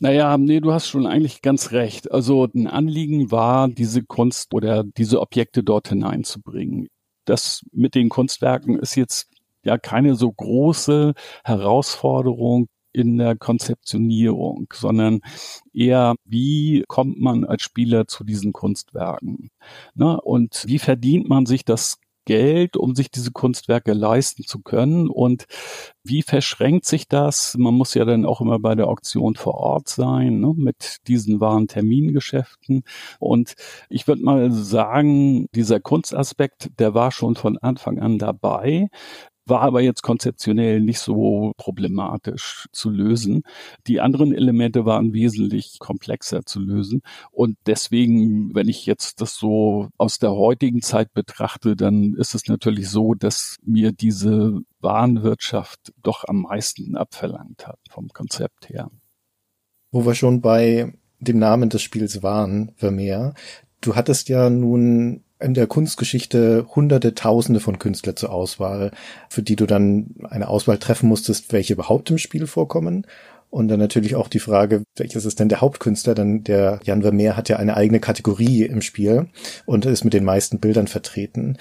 [0.00, 2.10] Naja, nee, du hast schon eigentlich ganz recht.
[2.12, 6.88] Also ein Anliegen war, diese Kunst oder diese Objekte dort hineinzubringen.
[7.24, 9.30] Das mit den Kunstwerken ist jetzt
[9.64, 11.14] ja keine so große
[11.44, 15.20] Herausforderung in der Konzeptionierung, sondern
[15.72, 19.50] eher, wie kommt man als Spieler zu diesen Kunstwerken?
[19.94, 20.20] Ne?
[20.20, 25.08] Und wie verdient man sich das Geld, um sich diese Kunstwerke leisten zu können?
[25.08, 25.46] Und
[26.04, 27.56] wie verschränkt sich das?
[27.58, 31.40] Man muss ja dann auch immer bei der Auktion vor Ort sein, ne, mit diesen
[31.40, 32.82] wahren Termingeschäften.
[33.18, 33.54] Und
[33.88, 38.88] ich würde mal sagen, dieser Kunstaspekt, der war schon von Anfang an dabei
[39.46, 43.42] war aber jetzt konzeptionell nicht so problematisch zu lösen.
[43.86, 47.02] Die anderen Elemente waren wesentlich komplexer zu lösen.
[47.30, 52.48] Und deswegen, wenn ich jetzt das so aus der heutigen Zeit betrachte, dann ist es
[52.48, 58.90] natürlich so, dass mir diese Warenwirtschaft doch am meisten abverlangt hat vom Konzept her.
[59.92, 63.34] Wo wir schon bei dem Namen des Spiels waren, Vermeer.
[63.80, 68.90] Du hattest ja nun in der Kunstgeschichte hunderte, tausende von Künstlern zur Auswahl,
[69.28, 73.06] für die du dann eine Auswahl treffen musstest, welche überhaupt im Spiel vorkommen.
[73.50, 76.14] Und dann natürlich auch die Frage, welches ist denn der Hauptkünstler?
[76.14, 79.26] Denn der Jan Vermeer hat ja eine eigene Kategorie im Spiel
[79.66, 81.56] und ist mit den meisten Bildern vertreten.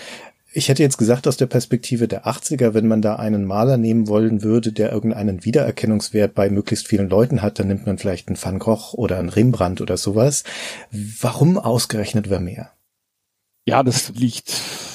[0.52, 4.08] Ich hätte jetzt gesagt, aus der Perspektive der 80er, wenn man da einen Maler nehmen
[4.08, 8.42] wollen würde, der irgendeinen Wiedererkennungswert bei möglichst vielen Leuten hat, dann nimmt man vielleicht einen
[8.42, 10.46] Van Gogh oder einen Rembrandt oder sowas.
[10.92, 12.72] Warum ausgerechnet Vermeer?
[13.66, 14.50] Ja, das liegt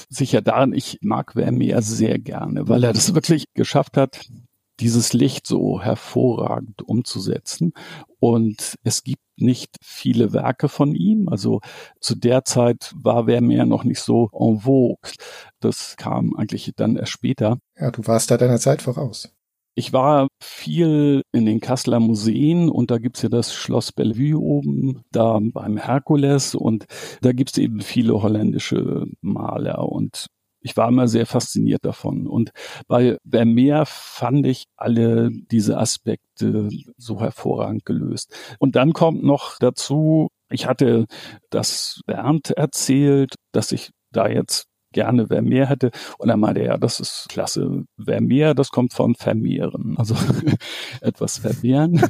[0.09, 4.21] sicher daran, ich mag Vermeer sehr gerne, weil er das wirklich geschafft hat,
[4.81, 7.73] dieses Licht so hervorragend umzusetzen.
[8.19, 11.29] Und es gibt nicht viele Werke von ihm.
[11.29, 11.61] Also
[12.01, 15.13] zu der Zeit war Vermeer noch nicht so en vogue.
[15.61, 17.59] Das kam eigentlich dann erst später.
[17.79, 19.33] Ja, du warst da deiner Zeit voraus.
[19.75, 25.03] Ich war viel in den Kasseler Museen und da gibt's ja das Schloss Bellevue oben,
[25.13, 26.87] da beim Herkules und
[27.23, 30.27] da gibt's eben viele holländische Maler und
[30.63, 32.27] ich war immer sehr fasziniert davon.
[32.27, 32.51] Und
[32.87, 38.35] bei Vermeer fand ich alle diese Aspekte so hervorragend gelöst.
[38.59, 41.07] Und dann kommt noch dazu, ich hatte
[41.51, 45.91] das Bernd erzählt, dass ich da jetzt gerne Vermeer hätte.
[46.19, 47.85] Und er meinte, ja, das ist klasse.
[47.99, 49.95] Vermeer, das kommt von vermehren.
[49.99, 50.15] Also
[51.01, 52.03] etwas vermehren.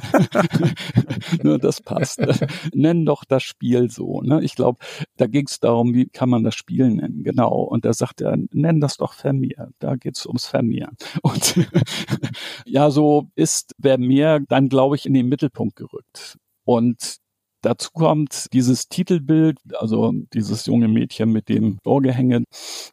[1.43, 2.21] Nur das passt.
[2.73, 4.21] Nenn doch das Spiel so.
[4.21, 4.43] Ne?
[4.43, 4.79] Ich glaube,
[5.17, 7.23] da ging es darum, wie kann man das Spiel nennen.
[7.23, 7.61] Genau.
[7.61, 9.69] Und da sagt er, nenn das doch Vermeer.
[9.79, 10.95] Da geht es ums Vermehren.
[11.21, 11.55] Und
[12.65, 16.37] ja, so ist Vermeer dann, glaube ich, in den Mittelpunkt gerückt.
[16.63, 17.20] Und
[17.61, 22.43] Dazu kommt dieses Titelbild, also dieses junge Mädchen mit dem Ohrgehänge.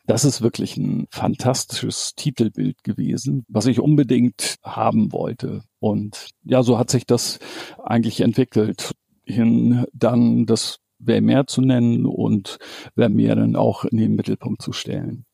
[0.06, 5.62] Das ist wirklich ein fantastisches Titelbild gewesen, was ich unbedingt haben wollte.
[5.80, 7.38] Und ja, so hat sich das
[7.82, 8.92] eigentlich entwickelt,
[9.24, 12.58] hin dann das Wer mehr zu nennen und
[12.96, 15.24] wer mehr dann auch in den Mittelpunkt zu stellen.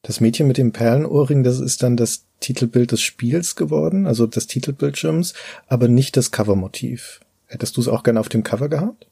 [0.00, 4.46] Das Mädchen mit dem Perlenohrring, das ist dann das Titelbild des Spiels geworden, also des
[4.46, 5.34] Titelbildschirms,
[5.66, 7.20] aber nicht das Covermotiv.
[7.46, 9.08] Hättest du es auch gerne auf dem Cover gehabt?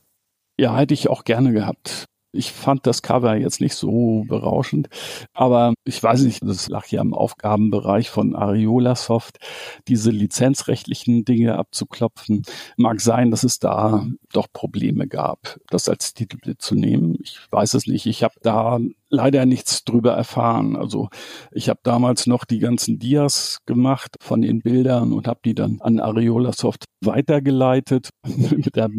[0.58, 2.06] Ja, hätte ich auch gerne gehabt.
[2.34, 4.88] Ich fand das Cover jetzt nicht so berauschend,
[5.34, 9.38] aber ich weiß nicht, das lag ja im Aufgabenbereich von Ariola Soft,
[9.86, 12.42] diese lizenzrechtlichen Dinge abzuklopfen.
[12.76, 17.16] Mag sein, dass es da doch Probleme gab, das als Titelbild zu nehmen.
[17.22, 18.06] Ich weiß es nicht.
[18.06, 18.80] Ich habe da
[19.14, 20.76] leider nichts drüber erfahren.
[20.76, 21.08] Also
[21.52, 25.80] ich habe damals noch die ganzen Dias gemacht von den Bildern und habe die dann
[25.80, 28.90] an Ariola Soft weitergeleitet mit der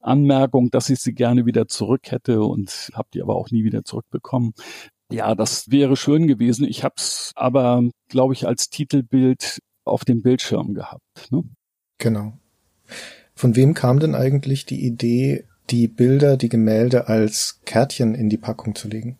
[0.00, 3.84] Anmerkung, dass ich sie gerne wieder zurück hätte und habe die aber auch nie wieder
[3.84, 4.52] zurückbekommen.
[5.10, 6.66] Ja, das wäre schön gewesen.
[6.66, 11.30] Ich habe es aber, glaube ich, als Titelbild auf dem Bildschirm gehabt.
[11.30, 11.44] Ne?
[11.98, 12.38] Genau.
[13.34, 18.38] Von wem kam denn eigentlich die Idee, die Bilder, die Gemälde als Kärtchen in die
[18.38, 19.18] Packung zu legen?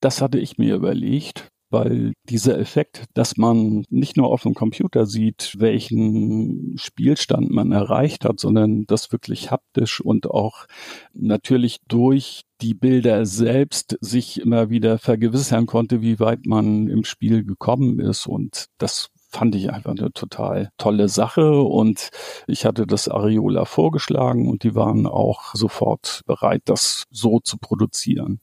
[0.00, 5.06] Das hatte ich mir überlegt, weil dieser Effekt, dass man nicht nur auf dem Computer
[5.06, 10.66] sieht, welchen Spielstand man erreicht hat, sondern das wirklich haptisch und auch
[11.12, 17.44] natürlich durch die Bilder selbst sich immer wieder vergewissern konnte, wie weit man im Spiel
[17.44, 18.26] gekommen ist.
[18.26, 22.10] Und das fand ich einfach eine total tolle Sache und
[22.48, 28.40] ich hatte das Areola vorgeschlagen und die waren auch sofort bereit, das so zu produzieren.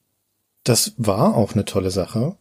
[0.67, 2.35] Das war auch eine tolle Sache.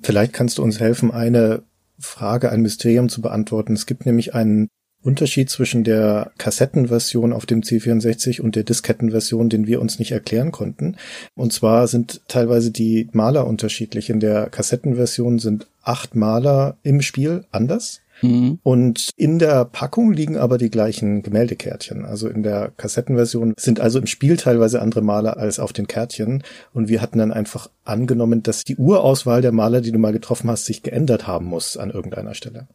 [0.00, 1.62] Vielleicht kannst du uns helfen, eine
[1.98, 3.72] Frage, ein Mysterium zu beantworten.
[3.72, 4.68] Es gibt nämlich einen
[5.02, 10.52] Unterschied zwischen der Kassettenversion auf dem C64 und der Diskettenversion, den wir uns nicht erklären
[10.52, 10.96] konnten.
[11.34, 14.08] Und zwar sind teilweise die Maler unterschiedlich.
[14.08, 18.02] In der Kassettenversion sind acht Maler im Spiel anders.
[18.22, 18.58] Mhm.
[18.62, 22.04] Und in der Packung liegen aber die gleichen Gemäldekärtchen.
[22.04, 26.42] Also in der Kassettenversion sind also im Spiel teilweise andere Maler als auf den Kärtchen.
[26.72, 30.50] Und wir hatten dann einfach angenommen, dass die Urauswahl der Maler, die du mal getroffen
[30.50, 32.68] hast, sich geändert haben muss an irgendeiner Stelle.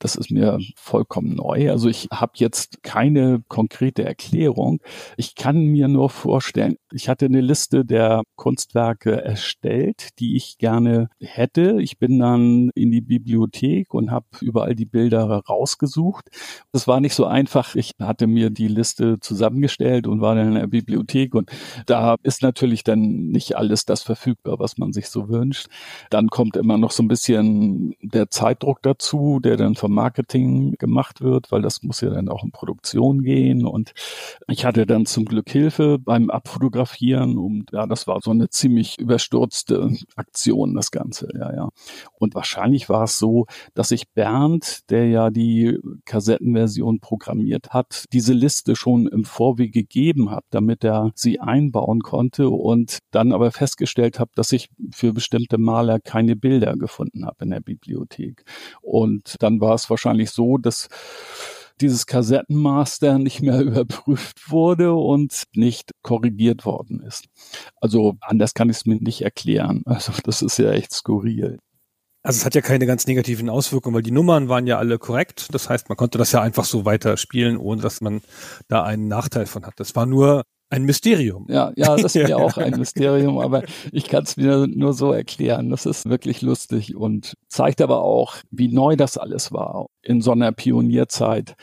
[0.00, 1.70] Das ist mir vollkommen neu.
[1.70, 4.80] Also ich habe jetzt keine konkrete Erklärung.
[5.18, 11.08] Ich kann mir nur vorstellen, ich hatte eine Liste der Kunstwerke erstellt, die ich gerne
[11.20, 11.80] hätte.
[11.80, 16.28] Ich bin dann in die Bibliothek und habe überall die Bilder rausgesucht.
[16.72, 17.74] Das war nicht so einfach.
[17.76, 21.50] Ich hatte mir die Liste zusammengestellt und war dann in der Bibliothek und
[21.86, 25.68] da ist natürlich dann nicht alles das verfügbar, was man sich so wünscht.
[26.10, 31.20] Dann kommt immer noch so ein bisschen der Zeitdruck dazu, der dann vom Marketing gemacht
[31.20, 33.64] wird, weil das muss ja dann auch in Produktion gehen.
[33.64, 33.92] Und
[34.48, 36.79] ich hatte dann zum Glück Hilfe beim Abfotografieren
[37.38, 41.68] und ja, das war so eine ziemlich überstürzte Aktion, das Ganze, ja, ja.
[42.18, 48.32] Und wahrscheinlich war es so, dass ich Bernd, der ja die Kassettenversion programmiert hat, diese
[48.32, 54.18] Liste schon im Vorweg gegeben habe, damit er sie einbauen konnte und dann aber festgestellt
[54.18, 58.44] habe, dass ich für bestimmte Maler keine Bilder gefunden habe in der Bibliothek.
[58.80, 60.88] Und dann war es wahrscheinlich so, dass
[61.80, 67.26] dieses Kassettenmaster nicht mehr überprüft wurde und nicht korrigiert worden ist.
[67.80, 69.82] Also anders kann ich es mir nicht erklären.
[69.90, 71.58] Also das ist ja echt skurril.
[72.22, 75.48] Also es hat ja keine ganz negativen Auswirkungen, weil die Nummern waren ja alle korrekt.
[75.52, 78.22] Das heißt, man konnte das ja einfach so weiter spielen, ohne dass man
[78.68, 79.74] da einen Nachteil von hat.
[79.76, 81.46] Das war nur ein Mysterium.
[81.48, 85.68] Ja, ja, das wäre auch ein Mysterium, aber ich kann es mir nur so erklären.
[85.68, 90.30] Das ist wirklich lustig und zeigt aber auch, wie neu das alles war in so
[90.32, 91.54] einer Pionierzeit.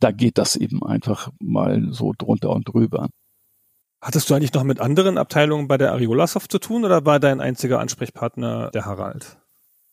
[0.00, 3.08] Da geht das eben einfach mal so drunter und drüber.
[4.02, 7.40] Hattest du eigentlich noch mit anderen Abteilungen bei der Ariolasoft zu tun oder war dein
[7.40, 9.38] einziger Ansprechpartner der Harald?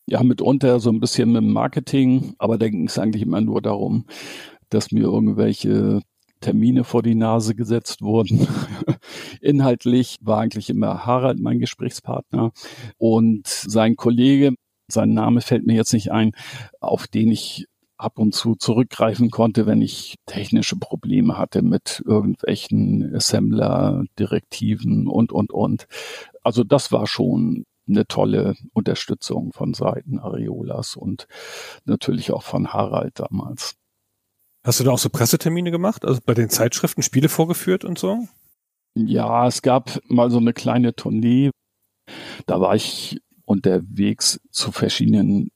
[0.05, 3.61] Ja, mitunter so ein bisschen mit dem Marketing, aber da ging es eigentlich immer nur
[3.61, 4.05] darum,
[4.69, 6.01] dass mir irgendwelche
[6.43, 8.47] Termine vor die Nase gesetzt wurden.
[9.41, 12.51] Inhaltlich war eigentlich immer Harald mein Gesprächspartner
[12.97, 14.53] und sein Kollege,
[14.91, 16.33] sein Name fällt mir jetzt nicht ein,
[16.81, 17.65] auf den ich
[17.97, 25.53] ab und zu zurückgreifen konnte, wenn ich technische Probleme hatte mit irgendwelchen Assembler-Direktiven und, und,
[25.53, 25.87] und.
[26.41, 31.27] Also das war schon eine tolle Unterstützung von Seiten Areolas und
[31.85, 33.77] natürlich auch von Harald damals.
[34.63, 36.05] Hast du da auch so Pressetermine gemacht?
[36.05, 38.27] Also bei den Zeitschriften Spiele vorgeführt und so?
[38.95, 41.51] Ja, es gab mal so eine kleine Tournee.
[42.45, 45.49] Da war ich unterwegs zu verschiedenen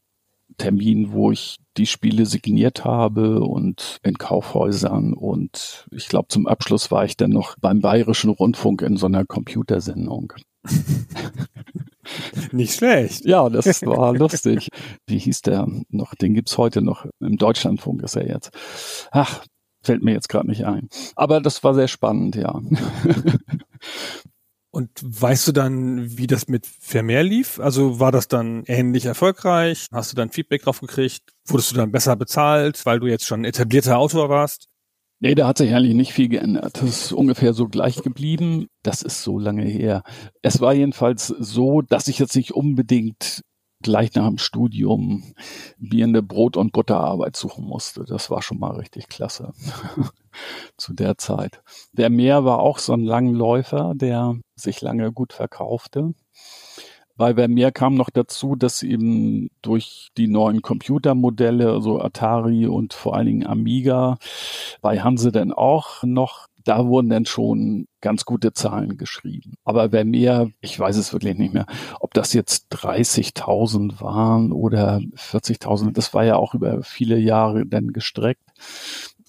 [0.58, 6.90] Terminen, wo ich die Spiele signiert habe und in Kaufhäusern und ich glaube zum Abschluss
[6.90, 10.34] war ich dann noch beim Bayerischen Rundfunk in so einer Computersendung.
[12.52, 13.26] Nicht schlecht.
[13.26, 14.70] Ja, das war lustig.
[15.06, 16.16] Wie hieß der noch?
[16.16, 17.06] Den gibt's heute noch.
[17.20, 18.52] Im Deutschlandfunk ist er jetzt.
[19.12, 19.44] Ach,
[19.82, 20.90] fällt mir jetzt gerade nicht ein.
[21.16, 22.54] Aber das war sehr spannend, ja.
[24.72, 27.60] Und weißt du dann, wie das mit Vermeer lief?
[27.60, 29.88] Also war das dann ähnlich erfolgreich?
[29.92, 31.24] Hast du dann Feedback drauf gekriegt?
[31.48, 34.68] Wurdest du dann besser bezahlt, weil du jetzt schon etablierter Autor warst?
[35.20, 36.82] Nee, da hat sich eigentlich nicht viel geändert.
[36.82, 38.68] Das ist ungefähr so gleich geblieben.
[38.84, 40.04] Das ist so lange her.
[40.44, 43.42] Es war jedenfalls so, dass ich jetzt nicht unbedingt
[43.82, 45.34] gleich nach dem Studium
[45.78, 48.06] mir eine Brot- und Butterarbeit suchen musste.
[48.06, 49.54] Das war schon mal richtig klasse
[50.78, 51.62] zu der Zeit.
[51.94, 56.14] Der Meer war auch so ein Langläufer, der sich lange gut verkaufte.
[57.18, 63.16] Bei Vermeer kam noch dazu, dass eben durch die neuen Computermodelle, also Atari und vor
[63.16, 64.18] allen Dingen Amiga,
[64.82, 69.54] bei Hanse dann auch noch da wurden dann schon ganz gute Zahlen geschrieben.
[69.64, 71.66] Aber wer mehr, ich weiß es wirklich nicht mehr,
[72.00, 77.94] ob das jetzt 30.000 waren oder 40.000, das war ja auch über viele Jahre dann
[77.94, 78.44] gestreckt.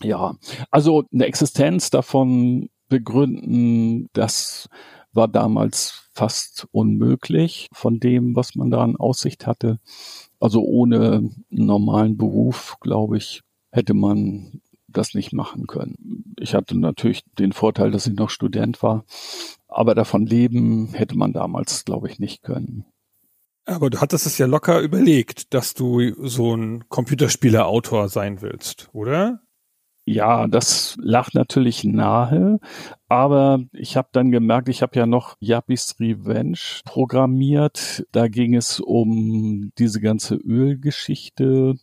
[0.02, 0.34] Ja,
[0.70, 4.68] also eine Existenz davon begründen, das
[5.12, 9.78] war damals fast unmöglich von dem, was man da in Aussicht hatte.
[10.40, 16.34] Also ohne normalen Beruf, glaube ich, hätte man das nicht machen können.
[16.38, 19.04] Ich hatte natürlich den Vorteil, dass ich noch Student war,
[19.68, 22.84] aber davon leben hätte man damals, glaube ich, nicht können.
[23.66, 29.42] Aber du hattest es ja locker überlegt, dass du so ein Computerspielerautor sein willst, oder?
[30.10, 32.60] Ja, das lag natürlich nahe,
[33.10, 38.06] aber ich habe dann gemerkt, ich habe ja noch Yuppies Revenge programmiert.
[38.12, 41.74] Da ging es um diese ganze Ölgeschichte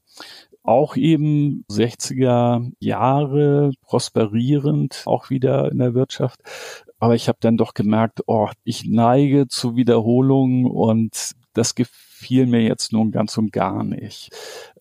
[0.64, 6.40] auch eben 60er Jahre prosperierend, auch wieder in der Wirtschaft.
[6.98, 12.62] Aber ich habe dann doch gemerkt, oh, ich neige zu Wiederholungen und das gefiel mir
[12.62, 14.32] jetzt nun ganz und gar nicht.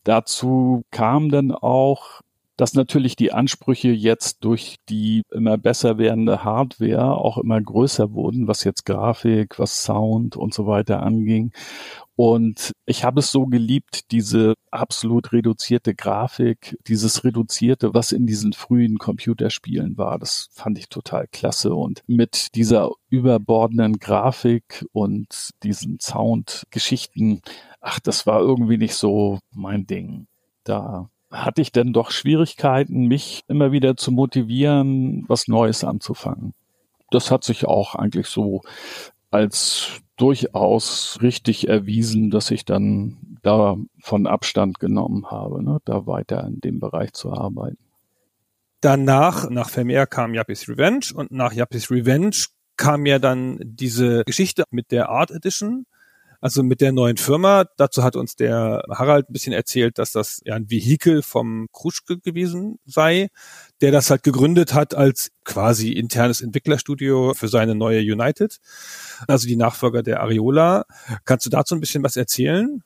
[0.02, 2.22] Dazu kam dann auch
[2.56, 8.46] dass natürlich die Ansprüche jetzt durch die immer besser werdende Hardware auch immer größer wurden,
[8.46, 11.52] was jetzt Grafik, was Sound und so weiter anging.
[12.16, 18.52] Und ich habe es so geliebt, diese absolut reduzierte Grafik, dieses reduzierte, was in diesen
[18.52, 20.20] frühen Computerspielen war.
[20.20, 21.74] Das fand ich total klasse.
[21.74, 27.42] Und mit dieser überbordenden Grafik und diesen Soundgeschichten,
[27.80, 30.28] ach, das war irgendwie nicht so mein Ding.
[30.62, 36.54] Da hatte ich denn doch Schwierigkeiten, mich immer wieder zu motivieren, was Neues anzufangen.
[37.10, 38.62] Das hat sich auch eigentlich so
[39.30, 46.44] als durchaus richtig erwiesen, dass ich dann da von Abstand genommen habe, ne, da weiter
[46.46, 47.78] in dem Bereich zu arbeiten.
[48.80, 52.36] Danach, nach Vermeer kam Yuppies Revenge und nach Yuppies Revenge
[52.76, 55.86] kam ja dann diese Geschichte mit der Art Edition,
[56.44, 57.64] also mit der neuen Firma.
[57.78, 62.18] Dazu hat uns der Harald ein bisschen erzählt, dass das ja ein Vehikel vom Kruschke
[62.18, 63.28] gewesen sei,
[63.80, 68.58] der das halt gegründet hat als quasi internes Entwicklerstudio für seine neue United,
[69.26, 70.84] also die Nachfolger der Ariola.
[71.24, 72.82] Kannst du dazu ein bisschen was erzählen?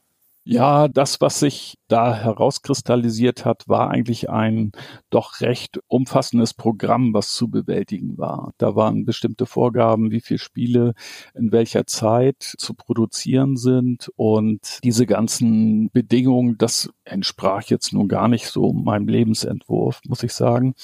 [0.50, 4.72] Ja, das, was sich da herauskristallisiert hat, war eigentlich ein
[5.10, 8.52] doch recht umfassendes Programm, was zu bewältigen war.
[8.56, 10.94] Da waren bestimmte Vorgaben, wie viele Spiele
[11.34, 18.28] in welcher Zeit zu produzieren sind und diese ganzen Bedingungen, das entsprach jetzt nun gar
[18.28, 20.74] nicht so meinem Lebensentwurf, muss ich sagen.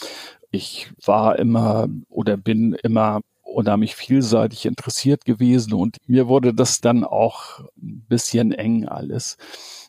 [0.51, 7.05] Ich war immer oder bin immer unheimlich vielseitig interessiert gewesen und mir wurde das dann
[7.05, 9.37] auch ein bisschen eng alles.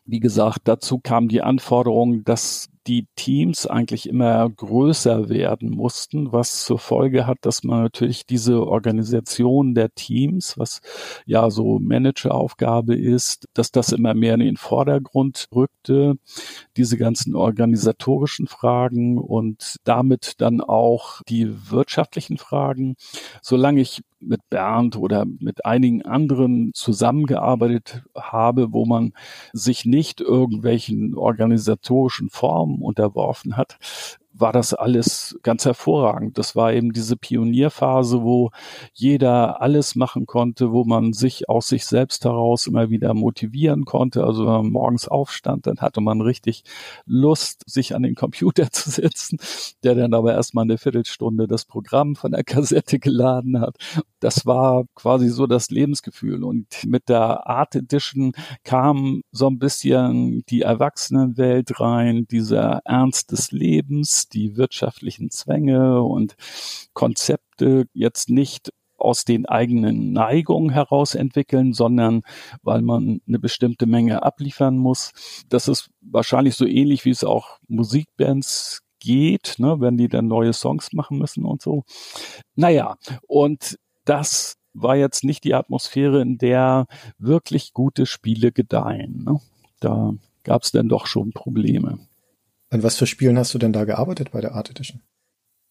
[0.05, 6.63] Wie gesagt, dazu kam die Anforderung, dass die Teams eigentlich immer größer werden mussten, was
[6.63, 10.81] zur Folge hat, dass man natürlich diese Organisation der Teams, was
[11.25, 16.17] ja so Manageraufgabe ist, dass das immer mehr in den Vordergrund rückte,
[16.77, 22.95] diese ganzen organisatorischen Fragen und damit dann auch die wirtschaftlichen Fragen.
[23.41, 29.13] Solange ich mit Bernd oder mit einigen anderen zusammengearbeitet habe, wo man
[29.53, 33.77] sich nicht irgendwelchen organisatorischen Formen unterworfen hat,
[34.37, 36.37] war das alles ganz hervorragend.
[36.37, 38.51] Das war eben diese Pionierphase, wo
[38.93, 44.23] jeder alles machen konnte, wo man sich aus sich selbst heraus immer wieder motivieren konnte.
[44.25, 46.63] Also wenn man morgens aufstand, dann hatte man richtig
[47.05, 49.37] Lust, sich an den Computer zu setzen,
[49.83, 53.77] der dann aber erstmal eine Viertelstunde das Programm von der Kassette geladen hat.
[54.19, 56.43] Das war quasi so das Lebensgefühl.
[56.43, 58.33] Und mit der Art Edition
[58.63, 66.35] kam so ein bisschen die Erwachsenenwelt rein, dieser Ernst des Lebens, die wirtschaftlichen Zwänge und
[66.93, 72.21] Konzepte jetzt nicht aus den eigenen Neigungen heraus entwickeln, sondern
[72.63, 75.11] weil man eine bestimmte Menge abliefern muss.
[75.49, 80.53] Das ist wahrscheinlich so ähnlich, wie es auch Musikbands geht, ne, wenn die dann neue
[80.53, 81.83] Songs machen müssen und so.
[82.55, 82.95] Naja,
[83.27, 86.85] und das war jetzt nicht die Atmosphäre, in der
[87.17, 89.23] wirklich gute Spiele gedeihen.
[89.23, 89.39] Ne?
[89.79, 90.13] Da
[90.43, 91.99] gab es dann doch schon Probleme.
[92.75, 95.01] An was für Spielen hast du denn da gearbeitet bei der Art Edition?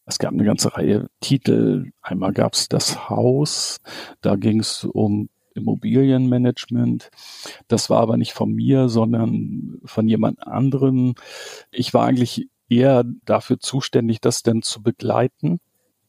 [0.06, 1.90] Es gab eine ganze Reihe Titel.
[2.00, 3.82] Einmal gab es das Haus,
[4.22, 7.10] da ging es um Immobilienmanagement.
[7.68, 11.14] Das war aber nicht von mir, sondern von jemand anderen.
[11.70, 15.60] Ich war eigentlich eher dafür zuständig, das denn zu begleiten.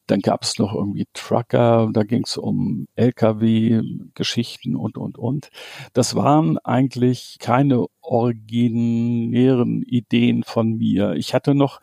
[0.07, 5.49] Dann gab es noch irgendwie Trucker, da ging es um Lkw-Geschichten und, und, und.
[5.93, 11.13] Das waren eigentlich keine originären Ideen von mir.
[11.13, 11.79] Ich hatte noch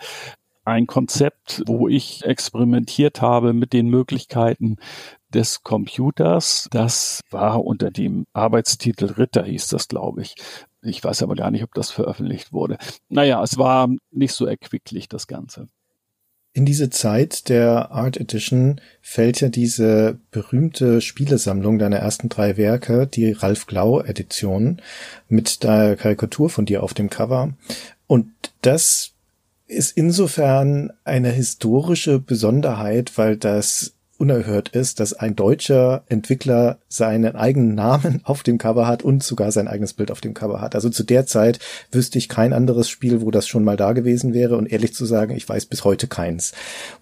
[0.65, 4.77] ein Konzept, wo ich experimentiert habe mit den Möglichkeiten
[5.29, 6.69] des Computers.
[6.71, 10.35] Das war unter dem Arbeitstitel Ritter, hieß das, glaube ich.
[10.83, 12.79] Ich weiß aber gar nicht, ob das veröffentlicht wurde.
[13.09, 15.69] Naja, es war nicht so erquicklich, das Ganze.
[16.55, 23.07] In diese Zeit der Art Edition fällt ja diese berühmte Spielesammlung deiner ersten drei Werke,
[23.07, 24.83] die Ralf Glau Edition,
[25.29, 27.55] mit der Karikatur von dir auf dem Cover.
[28.07, 28.29] Und
[28.61, 29.13] das
[29.67, 37.75] ist insofern eine historische Besonderheit, weil das unerhört ist, dass ein deutscher Entwickler seinen eigenen
[37.75, 40.77] Namen auf dem Cover hat und sogar sein eigenes Bild auf dem Cover hat.
[40.77, 41.59] Also zu der Zeit
[41.91, 45.07] wüsste ich kein anderes Spiel, wo das schon mal da gewesen wäre und ehrlich zu
[45.07, 46.53] sagen, ich weiß bis heute keins,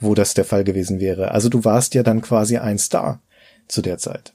[0.01, 1.33] wo das der Fall gewesen wäre.
[1.33, 3.21] Also du warst ja dann quasi ein Star
[3.69, 4.33] zu der Zeit.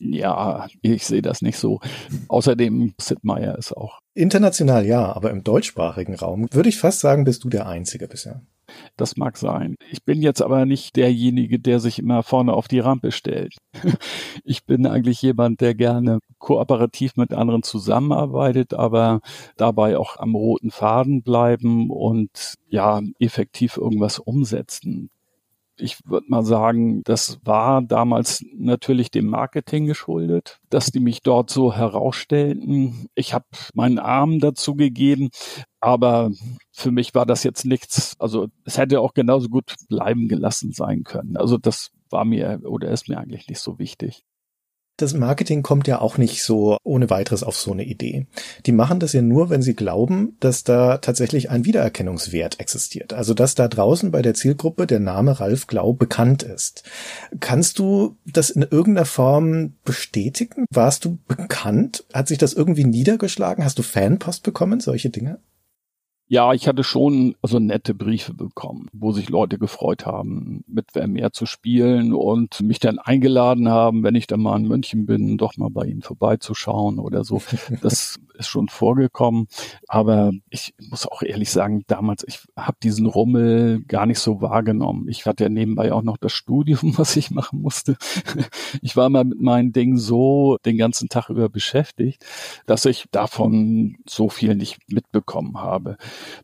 [0.00, 1.78] Ja, ich sehe das nicht so.
[2.26, 4.00] Außerdem, Sid Meier ist auch.
[4.14, 8.42] International ja, aber im deutschsprachigen Raum würde ich fast sagen, bist du der Einzige bisher.
[8.96, 9.76] Das mag sein.
[9.90, 13.56] Ich bin jetzt aber nicht derjenige, der sich immer vorne auf die Rampe stellt.
[14.44, 19.20] Ich bin eigentlich jemand, der gerne kooperativ mit anderen zusammenarbeitet, aber
[19.56, 25.10] dabei auch am roten Faden bleiben und ja, effektiv irgendwas umsetzen
[25.80, 31.50] ich würde mal sagen, das war damals natürlich dem Marketing geschuldet, dass die mich dort
[31.50, 33.06] so herausstellten.
[33.14, 35.30] Ich habe meinen Arm dazu gegeben,
[35.80, 36.30] aber
[36.72, 38.14] für mich war das jetzt nichts.
[38.18, 41.36] Also es hätte auch genauso gut bleiben gelassen sein können.
[41.36, 44.24] Also das war mir oder ist mir eigentlich nicht so wichtig
[45.02, 48.26] das Marketing kommt ja auch nicht so ohne weiteres auf so eine Idee.
[48.66, 53.12] Die machen das ja nur, wenn sie glauben, dass da tatsächlich ein Wiedererkennungswert existiert.
[53.12, 56.84] Also dass da draußen bei der Zielgruppe der Name Ralf Glau bekannt ist.
[57.40, 60.66] Kannst du das in irgendeiner Form bestätigen?
[60.72, 62.04] Warst du bekannt?
[62.12, 63.64] Hat sich das irgendwie niedergeschlagen?
[63.64, 64.80] Hast du Fanpost bekommen?
[64.80, 65.38] Solche Dinge?
[66.32, 71.32] Ja, ich hatte schon also nette Briefe bekommen, wo sich Leute gefreut haben, mit Vermeer
[71.32, 75.56] zu spielen und mich dann eingeladen haben, wenn ich dann mal in München bin, doch
[75.56, 77.42] mal bei ihnen vorbeizuschauen oder so.
[77.82, 79.46] Das ist schon vorgekommen.
[79.86, 85.08] Aber ich muss auch ehrlich sagen, damals, ich habe diesen Rummel gar nicht so wahrgenommen.
[85.08, 87.96] Ich hatte ja nebenbei auch noch das Studium, was ich machen musste.
[88.82, 92.24] Ich war mal mit meinen Dingen so den ganzen Tag über beschäftigt,
[92.66, 95.96] dass ich davon so viel nicht mitbekommen habe.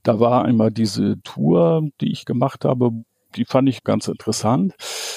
[0.03, 2.93] Da war einmal diese Tour, die ich gemacht habe,
[3.37, 4.75] die fand ich ganz interessant.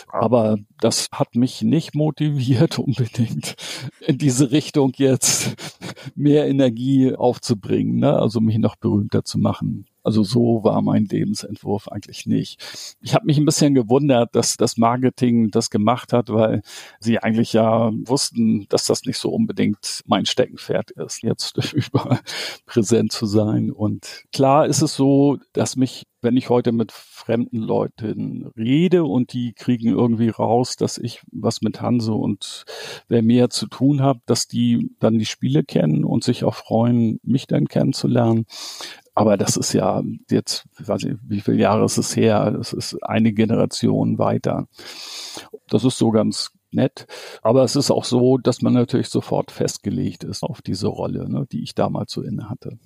[0.07, 3.55] Aber das hat mich nicht motiviert, unbedingt
[4.01, 5.55] in diese Richtung jetzt
[6.15, 8.13] mehr Energie aufzubringen, ne?
[8.17, 9.85] also mich noch berühmter zu machen.
[10.03, 12.97] Also so war mein Lebensentwurf eigentlich nicht.
[13.01, 16.61] Ich habe mich ein bisschen gewundert, dass das Marketing das gemacht hat, weil
[16.99, 22.19] sie eigentlich ja wussten, dass das nicht so unbedingt mein Steckenpferd ist, jetzt überall
[22.65, 23.71] präsent zu sein.
[23.71, 29.33] Und klar ist es so, dass mich, wenn ich heute mit fremden Leuten rede und
[29.33, 32.65] die kriegen irgendwie raus, dass ich was mit Hanse und
[33.07, 37.19] wer mehr zu tun habe, dass die dann die Spiele kennen und sich auch freuen,
[37.23, 38.45] mich dann kennenzulernen.
[39.19, 42.51] Aber das ist ja jetzt, ich weiß nicht, wie viele Jahre ist es her?
[42.51, 44.67] Das ist eine Generation weiter.
[45.67, 47.05] Das ist so ganz nett.
[47.41, 51.45] Aber es ist auch so, dass man natürlich sofort festgelegt ist auf diese Rolle, ne,
[51.51, 52.77] die ich damals so inne hatte.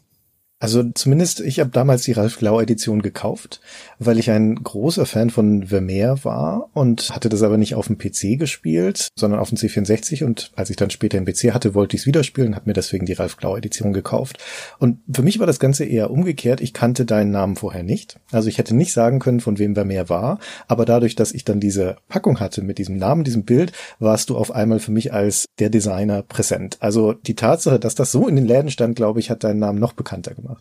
[0.63, 3.59] Also zumindest, ich habe damals die Ralf Glau Edition gekauft,
[3.99, 7.97] weil ich ein großer Fan von Vermeer war und hatte das aber nicht auf dem
[7.97, 11.97] PC gespielt, sondern auf dem C64 und als ich dann später einen PC hatte, wollte
[11.97, 14.37] ich es wieder spielen, habe mir deswegen die Ralf Glau Edition gekauft.
[14.79, 16.61] Und für mich war das Ganze eher umgekehrt.
[16.61, 18.21] Ich kannte deinen Namen vorher nicht.
[18.31, 20.39] Also ich hätte nicht sagen können, von wem Vermeer war,
[20.69, 24.37] aber dadurch, dass ich dann diese Packung hatte mit diesem Namen, diesem Bild, warst du
[24.37, 26.77] auf einmal für mich als der Designer präsent.
[26.79, 29.79] Also die Tatsache, dass das so in den Läden stand, glaube ich, hat deinen Namen
[29.79, 30.52] noch bekannter gemacht.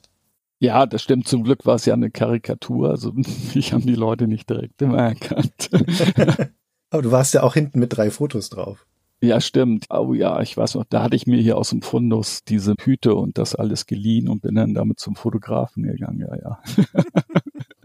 [0.58, 1.26] Ja, das stimmt.
[1.26, 2.90] Zum Glück war es ja eine Karikatur.
[2.90, 3.12] Also
[3.54, 5.70] ich habe die Leute nicht direkt immer erkannt.
[6.90, 8.86] Aber du warst ja auch hinten mit drei Fotos drauf.
[9.22, 9.86] Ja, stimmt.
[9.88, 13.14] Oh ja, ich weiß noch, da hatte ich mir hier aus dem Fundus diese Hüte
[13.14, 16.20] und das alles geliehen und bin dann damit zum Fotografen gegangen.
[16.20, 16.62] Ja, ja.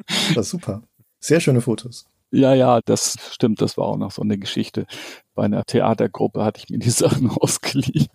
[0.08, 0.84] Das war super.
[1.20, 2.08] Sehr schöne Fotos.
[2.32, 3.62] Ja, ja, das stimmt.
[3.62, 4.86] Das war auch noch so eine Geschichte.
[5.34, 8.08] Bei einer Theatergruppe hatte ich mir die Sachen ausgeliehen.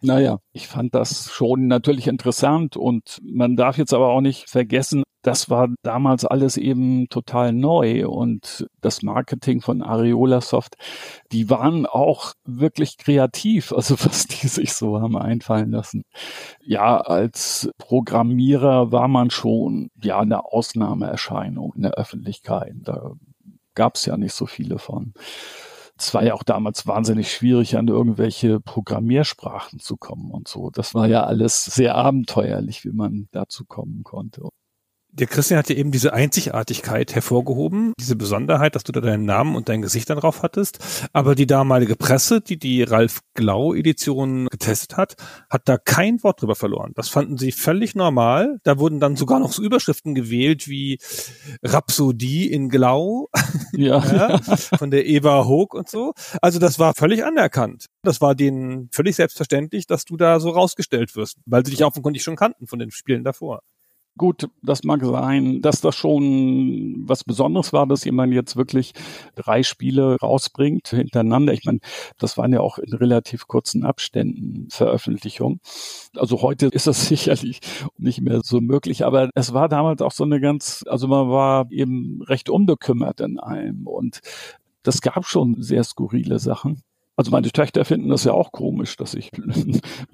[0.00, 5.02] naja, ich fand das schon natürlich interessant und man darf jetzt aber auch nicht vergessen,
[5.28, 10.76] das war damals alles eben total neu und das Marketing von Areola Soft,
[11.32, 16.04] die waren auch wirklich kreativ, also was die sich so haben einfallen lassen.
[16.62, 22.72] Ja, als Programmierer war man schon ja eine Ausnahmeerscheinung in der Öffentlichkeit.
[22.84, 23.12] Da
[23.74, 25.12] gab es ja nicht so viele von.
[25.98, 30.70] Es war ja auch damals wahnsinnig schwierig, an irgendwelche Programmiersprachen zu kommen und so.
[30.70, 34.48] Das war ja alles sehr abenteuerlich, wie man dazu kommen konnte.
[35.10, 39.56] Der Christian hat ja eben diese Einzigartigkeit hervorgehoben, diese Besonderheit, dass du da deinen Namen
[39.56, 41.08] und dein Gesicht dann drauf hattest.
[41.12, 45.16] Aber die damalige Presse, die die Ralf Glau Edition getestet hat,
[45.48, 46.92] hat da kein Wort drüber verloren.
[46.94, 48.58] Das fanden sie völlig normal.
[48.64, 50.98] Da wurden dann sogar noch so Überschriften gewählt wie
[51.62, 53.28] Rhapsodie in Glau.
[53.72, 53.98] Ja.
[53.98, 56.14] ja von der Eva Hoog und so.
[56.40, 57.86] Also das war völlig anerkannt.
[58.02, 62.22] Das war denen völlig selbstverständlich, dass du da so rausgestellt wirst, weil sie dich offenkundig
[62.22, 63.60] schon kannten von den Spielen davor.
[64.18, 68.92] Gut, das mag sein, dass das schon was Besonderes war, dass jemand jetzt wirklich
[69.36, 71.52] drei Spiele rausbringt hintereinander.
[71.52, 71.78] Ich meine,
[72.18, 75.60] das waren ja auch in relativ kurzen Abständen Veröffentlichungen.
[76.16, 77.60] Also heute ist das sicherlich
[77.96, 81.70] nicht mehr so möglich, aber es war damals auch so eine ganz, also man war
[81.70, 84.20] eben recht unbekümmert in allem und
[84.82, 86.82] das gab schon sehr skurrile Sachen.
[87.18, 89.32] Also meine Töchter finden das ja auch komisch, dass ich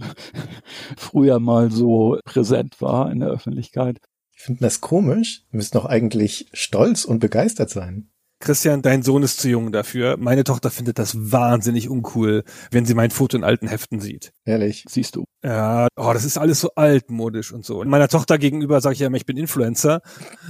[0.96, 3.98] früher mal so präsent war in der Öffentlichkeit.
[4.34, 5.42] Ich finde das komisch.
[5.50, 8.10] Wir müssen doch eigentlich stolz und begeistert sein.
[8.44, 10.16] Christian, dein Sohn ist zu jung dafür.
[10.18, 14.32] Meine Tochter findet das wahnsinnig uncool, wenn sie mein Foto in alten Heften sieht.
[14.44, 14.84] Ehrlich?
[14.86, 15.24] Siehst du?
[15.42, 17.80] Ja, oh, das ist alles so altmodisch und so.
[17.80, 20.02] Und meiner Tochter gegenüber sage ich ja immer, ich bin Influencer,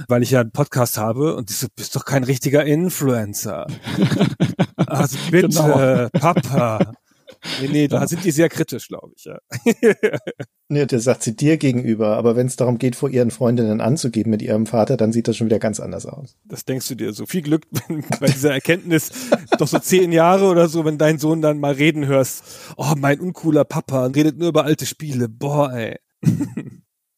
[0.09, 3.65] weil ich ja einen Podcast habe und die so, bist doch kein richtiger Influencer.
[4.75, 6.09] also bitte, genau.
[6.19, 6.91] Papa.
[7.61, 9.37] Nee, nee, da sind die sehr kritisch, glaube ich, ja.
[10.69, 14.31] nee, der sagt sie dir gegenüber, aber wenn es darum geht, vor ihren Freundinnen anzugeben
[14.31, 16.37] mit ihrem Vater, dann sieht das schon wieder ganz anders aus.
[16.45, 17.13] Das denkst du dir.
[17.13, 17.67] So viel Glück
[18.19, 19.11] bei dieser Erkenntnis,
[19.57, 22.43] doch so zehn Jahre oder so, wenn dein Sohn dann mal reden hörst,
[22.77, 25.97] oh, mein uncooler Papa, redet nur über alte Spiele, boah, ey.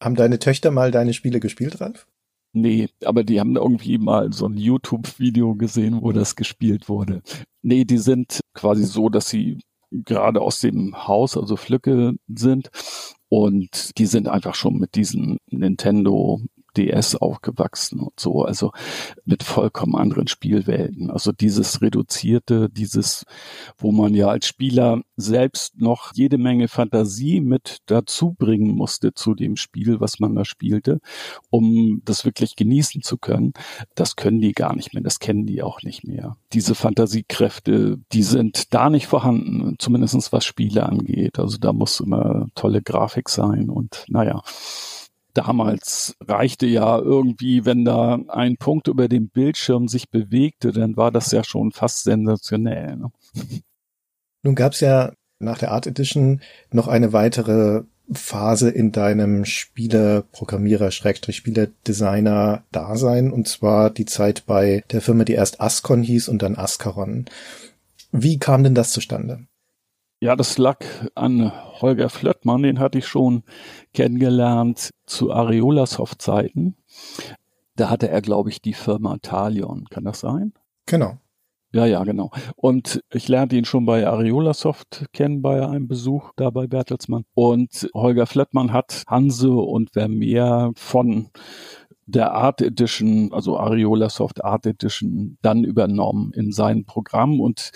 [0.01, 2.07] Haben deine Töchter mal deine Spiele gespielt, Ralf?
[2.53, 7.21] Nee, aber die haben irgendwie mal so ein YouTube-Video gesehen, wo das gespielt wurde.
[7.61, 9.59] Nee, die sind quasi so, dass sie
[9.91, 12.69] gerade aus dem Haus, also Flücke sind.
[13.29, 16.41] Und die sind einfach schon mit diesen Nintendo
[16.77, 18.71] DS aufgewachsen und so, also
[19.25, 21.09] mit vollkommen anderen Spielwelten.
[21.09, 23.25] Also dieses reduzierte, dieses,
[23.77, 29.33] wo man ja als Spieler selbst noch jede Menge Fantasie mit dazu bringen musste zu
[29.33, 30.99] dem Spiel, was man da spielte,
[31.49, 33.53] um das wirklich genießen zu können.
[33.95, 36.37] Das können die gar nicht mehr, das kennen die auch nicht mehr.
[36.53, 41.39] Diese Fantasiekräfte, die sind da nicht vorhanden, zumindestens was Spiele angeht.
[41.39, 44.41] Also da muss immer tolle Grafik sein und naja
[45.37, 51.11] damals reichte ja irgendwie, wenn da ein Punkt über dem Bildschirm sich bewegte, dann war
[51.11, 52.97] das ja schon fast sensationell.
[52.97, 53.11] Ne?
[54.43, 60.91] Nun gab es ja nach der Art Edition noch eine weitere Phase in deinem Spieleprogrammierer,
[60.91, 66.41] Schrägstrich Spieledesigner Dasein, und zwar die Zeit bei der Firma, die erst Ascon hieß und
[66.41, 67.25] dann Ascaron.
[68.11, 69.45] Wie kam denn das zustande?
[70.19, 73.43] Ja, das lag an Holger Flöttmann, den hatte ich schon
[73.93, 76.75] kennengelernt zu Areola-Soft-Zeiten.
[77.75, 79.85] Da hatte er, glaube ich, die Firma Talion.
[79.91, 80.53] Kann das sein?
[80.87, 81.19] Genau.
[81.73, 82.31] Ja, ja, genau.
[82.55, 87.25] Und ich lernte ihn schon bei Areola Soft kennen bei einem Besuch da bei Bertelsmann.
[87.35, 91.29] Und Holger Flöttmann hat Hanse und Vermeer von
[92.05, 97.71] der Art Edition, also Areola Soft Art Edition, dann übernommen in sein Programm und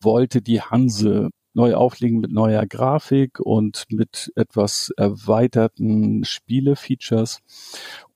[0.00, 7.40] wollte die Hanse neu auflegen mit neuer Grafik und mit etwas erweiterten Spielefeatures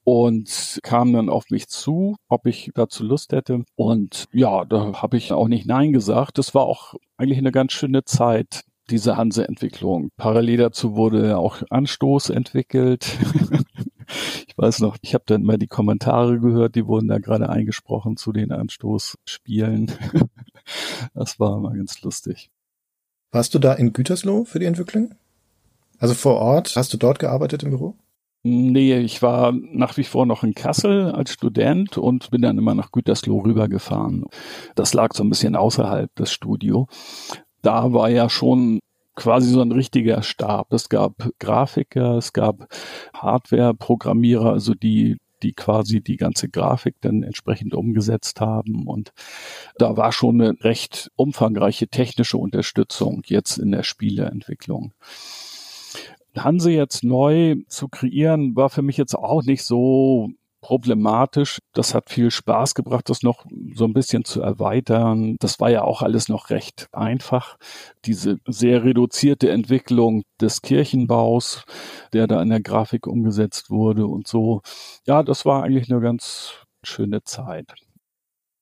[0.05, 3.65] und kam dann auf mich zu, ob ich dazu Lust hätte.
[3.77, 6.39] Und ja, da habe ich auch nicht Nein gesagt.
[6.39, 10.09] Das war auch eigentlich eine ganz schöne Zeit, diese Hanse-Entwicklung.
[10.17, 13.19] Parallel dazu wurde auch Anstoß entwickelt.
[14.49, 18.17] ich weiß noch, ich habe dann mal die Kommentare gehört, die wurden da gerade eingesprochen
[18.17, 19.93] zu den Anstoßspielen.
[21.15, 22.51] das war mal ganz lustig.
[23.31, 25.15] Warst du da in Gütersloh für die Entwicklung?
[25.99, 26.75] Also vor Ort?
[26.77, 27.95] Hast du dort gearbeitet im Büro?
[28.43, 32.75] Nee, ich war nach wie vor noch in Kassel als Student und bin dann immer
[32.75, 34.25] nach Gütersloh rübergefahren.
[34.77, 36.87] Das lag so ein bisschen außerhalb des Studio.
[37.63, 38.79] Da war ja schon
[39.17, 40.73] quasi so ein richtiger Stab.
[40.73, 42.69] Es gab Grafiker, es gab
[43.13, 48.87] Hardware-Programmierer, also die die quasi die ganze Grafik dann entsprechend umgesetzt haben.
[48.87, 49.13] Und
[49.79, 54.93] da war schon eine recht umfangreiche technische Unterstützung jetzt in der Spieleentwicklung.
[56.37, 60.31] Hanse jetzt neu zu kreieren, war für mich jetzt auch nicht so
[60.61, 61.59] problematisch.
[61.73, 65.37] Das hat viel Spaß gebracht, das noch so ein bisschen zu erweitern.
[65.41, 67.57] Das war ja auch alles noch recht einfach.
[68.05, 71.65] Diese sehr reduzierte Entwicklung des Kirchenbaus,
[72.13, 74.63] der da in der Grafik umgesetzt wurde und so.
[75.07, 77.75] Ja, das war eigentlich eine ganz schöne Zeit.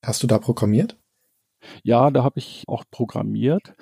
[0.05, 0.97] Hast du da programmiert?
[1.83, 3.75] Ja, da habe ich auch programmiert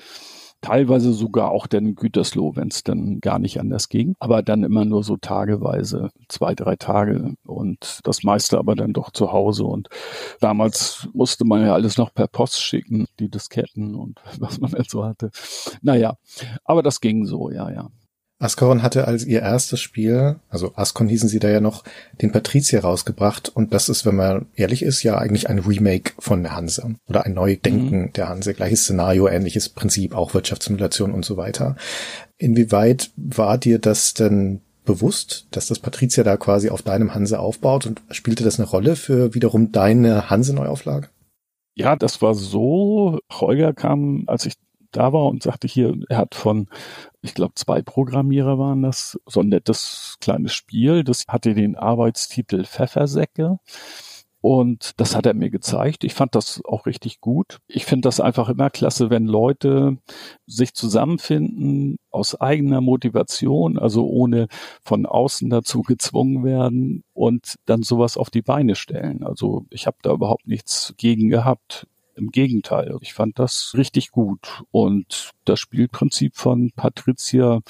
[0.64, 4.86] teilweise sogar auch dann Gütersloh, wenn es dann gar nicht anders ging, aber dann immer
[4.86, 9.88] nur so tageweise, zwei, drei Tage und das meiste aber dann doch zu Hause und
[10.40, 14.90] damals musste man ja alles noch per Post schicken, die Disketten und was man jetzt
[14.90, 15.30] so hatte.
[15.82, 16.16] Naja,
[16.64, 17.90] aber das ging so, ja, ja.
[18.44, 21.82] Ascaron hatte als ihr erstes Spiel, also Ascon hießen sie da ja noch,
[22.20, 26.42] den Patrizier rausgebracht und das ist, wenn man ehrlich ist, ja eigentlich ein Remake von
[26.42, 28.12] der Hanse oder ein Neudenken mhm.
[28.12, 31.76] der Hanse, gleiches Szenario, ähnliches Prinzip, auch Wirtschaftssimulation und so weiter.
[32.36, 37.86] Inwieweit war dir das denn bewusst, dass das Patrizier da quasi auf deinem Hanse aufbaut
[37.86, 41.08] und spielte das eine Rolle für wiederum deine Hanse-Neuauflage?
[41.74, 43.18] Ja, das war so.
[43.32, 44.54] Holger kam, als ich
[44.96, 46.68] da war und sagte hier, er hat von,
[47.22, 51.04] ich glaube, zwei Programmierer waren das, so ein nettes kleines Spiel.
[51.04, 53.58] Das hatte den Arbeitstitel Pfeffersäcke.
[54.44, 56.04] Und das hat er mir gezeigt.
[56.04, 57.60] Ich fand das auch richtig gut.
[57.66, 59.96] Ich finde das einfach immer klasse, wenn Leute
[60.46, 64.48] sich zusammenfinden aus eigener Motivation, also ohne
[64.82, 69.24] von außen dazu gezwungen werden und dann sowas auf die Beine stellen.
[69.24, 71.86] Also ich habe da überhaupt nichts gegen gehabt.
[72.16, 74.62] Im Gegenteil, ich fand das richtig gut.
[74.70, 77.60] Und das Spielprinzip von Patricia,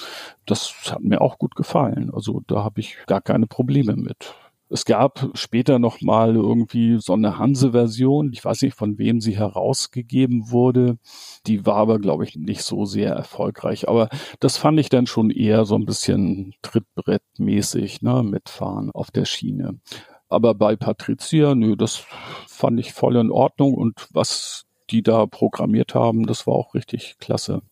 [0.47, 2.11] das hat mir auch gut gefallen.
[2.13, 4.35] Also da habe ich gar keine Probleme mit.
[4.71, 8.33] Es gab später noch mal irgendwie so eine Hanse-Version.
[8.33, 10.99] Ich weiß nicht, von wem sie herausgegeben wurde.
[11.47, 13.89] Die war aber, glaube ich, nicht so sehr erfolgreich.
[13.89, 14.09] Aber
[14.41, 19.81] das fand ich dann schon eher so ein bisschen Trittbrettmäßig, ne, mitfahren auf der Schiene.
[20.29, 22.05] Aber bei Patricia, nö, das
[22.49, 27.17] fand ich voll in Ordnung und was die da programmiert haben, das war auch richtig
[27.19, 27.63] klasse.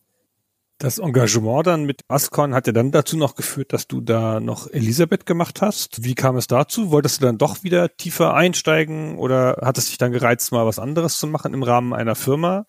[0.78, 4.68] Das Engagement dann mit Ascon hat ja dann dazu noch geführt, dass du da noch
[4.68, 6.02] Elisabeth gemacht hast.
[6.02, 6.90] Wie kam es dazu?
[6.90, 10.80] Wolltest du dann doch wieder tiefer einsteigen oder hat es dich dann gereizt, mal was
[10.80, 12.66] anderes zu machen im Rahmen einer Firma?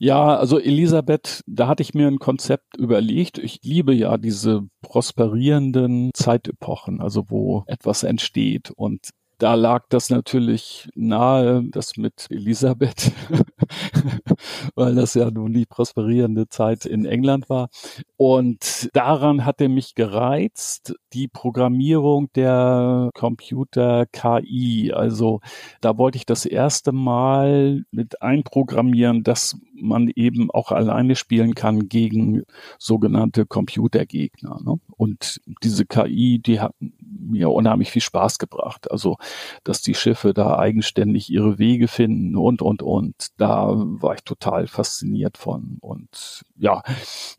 [0.00, 3.38] Ja, also Elisabeth, da hatte ich mir ein Konzept überlegt.
[3.38, 8.70] Ich liebe ja diese prosperierenden Zeitepochen, also wo etwas entsteht.
[8.70, 13.12] Und da lag das natürlich nahe, das mit Elisabeth,
[14.74, 17.68] weil das ja nun die prosperierende Zeit in England war.
[18.16, 24.92] Und daran hat er mich gereizt, die Programmierung der Computer KI.
[24.92, 25.40] Also
[25.80, 31.88] da wollte ich das erste Mal mit einprogrammieren, dass man eben auch alleine spielen kann
[31.88, 32.42] gegen
[32.78, 34.60] sogenannte Computergegner.
[34.64, 34.80] Ne?
[34.96, 38.90] Und diese KI, die hat mir unheimlich viel Spaß gebracht.
[38.90, 39.16] Also,
[39.64, 43.28] dass die Schiffe da eigenständig ihre Wege finden und, und, und.
[43.36, 45.78] Da war ich total fasziniert von.
[45.80, 46.82] Und ja,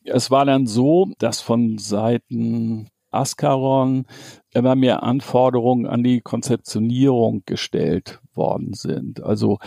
[0.03, 4.05] es war dann so, dass von Seiten Ascaron
[4.51, 9.21] immer mehr Anforderungen an die Konzeptionierung gestellt worden sind.
[9.23, 9.59] Also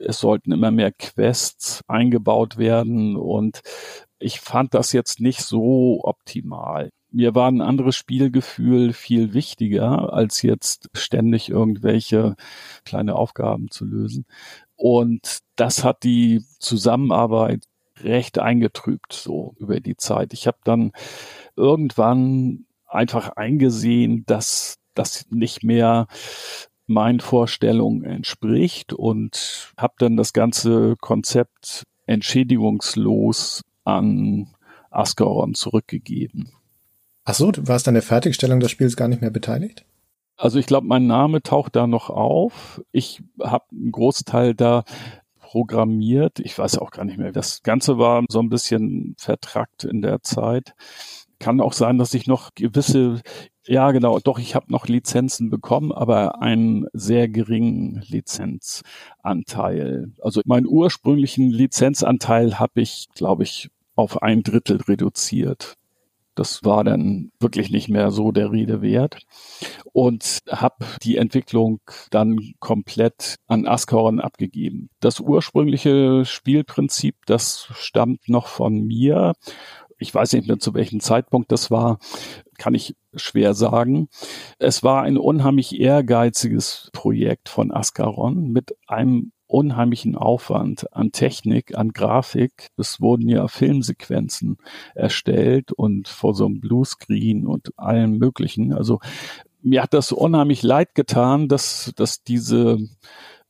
[0.00, 3.62] es sollten immer mehr Quests eingebaut werden und
[4.18, 6.90] ich fand das jetzt nicht so optimal.
[7.10, 12.36] Mir war ein anderes Spielgefühl viel wichtiger, als jetzt ständig irgendwelche
[12.84, 14.26] kleine Aufgaben zu lösen.
[14.74, 17.64] Und das hat die Zusammenarbeit
[18.00, 20.32] recht eingetrübt, so über die Zeit.
[20.32, 20.92] Ich habe dann
[21.56, 26.06] irgendwann einfach eingesehen, dass das nicht mehr
[26.86, 34.48] meinen Vorstellungen entspricht und habe dann das ganze Konzept entschädigungslos an
[34.90, 36.50] Ascaron zurückgegeben.
[37.24, 39.84] Ach so, du warst an der Fertigstellung des Spiels gar nicht mehr beteiligt?
[40.36, 42.82] Also ich glaube, mein Name taucht da noch auf.
[42.92, 44.84] Ich habe einen Großteil da
[45.40, 46.38] programmiert.
[46.40, 47.32] Ich weiß auch gar nicht mehr.
[47.32, 50.74] Das Ganze war so ein bisschen vertrackt in der Zeit.
[51.38, 53.22] Kann auch sein, dass ich noch gewisse,
[53.66, 60.12] ja genau, doch, ich habe noch Lizenzen bekommen, aber einen sehr geringen Lizenzanteil.
[60.22, 65.76] Also meinen ursprünglichen Lizenzanteil habe ich, glaube ich, auf ein Drittel reduziert.
[66.36, 69.22] Das war dann wirklich nicht mehr so der Rede wert
[69.94, 74.90] und habe die Entwicklung dann komplett an Ascaron abgegeben.
[75.00, 79.32] Das ursprüngliche Spielprinzip, das stammt noch von mir.
[79.98, 81.98] Ich weiß nicht mehr zu welchem Zeitpunkt das war,
[82.58, 84.08] kann ich schwer sagen.
[84.58, 91.92] Es war ein unheimlich ehrgeiziges Projekt von Ascaron mit einem unheimlichen Aufwand an Technik, an
[91.92, 92.68] Grafik.
[92.76, 94.58] Es wurden ja Filmsequenzen
[94.94, 98.72] erstellt und vor so einem Bluescreen und allem möglichen.
[98.72, 98.98] Also
[99.62, 102.78] mir hat das unheimlich leid getan, dass, dass diese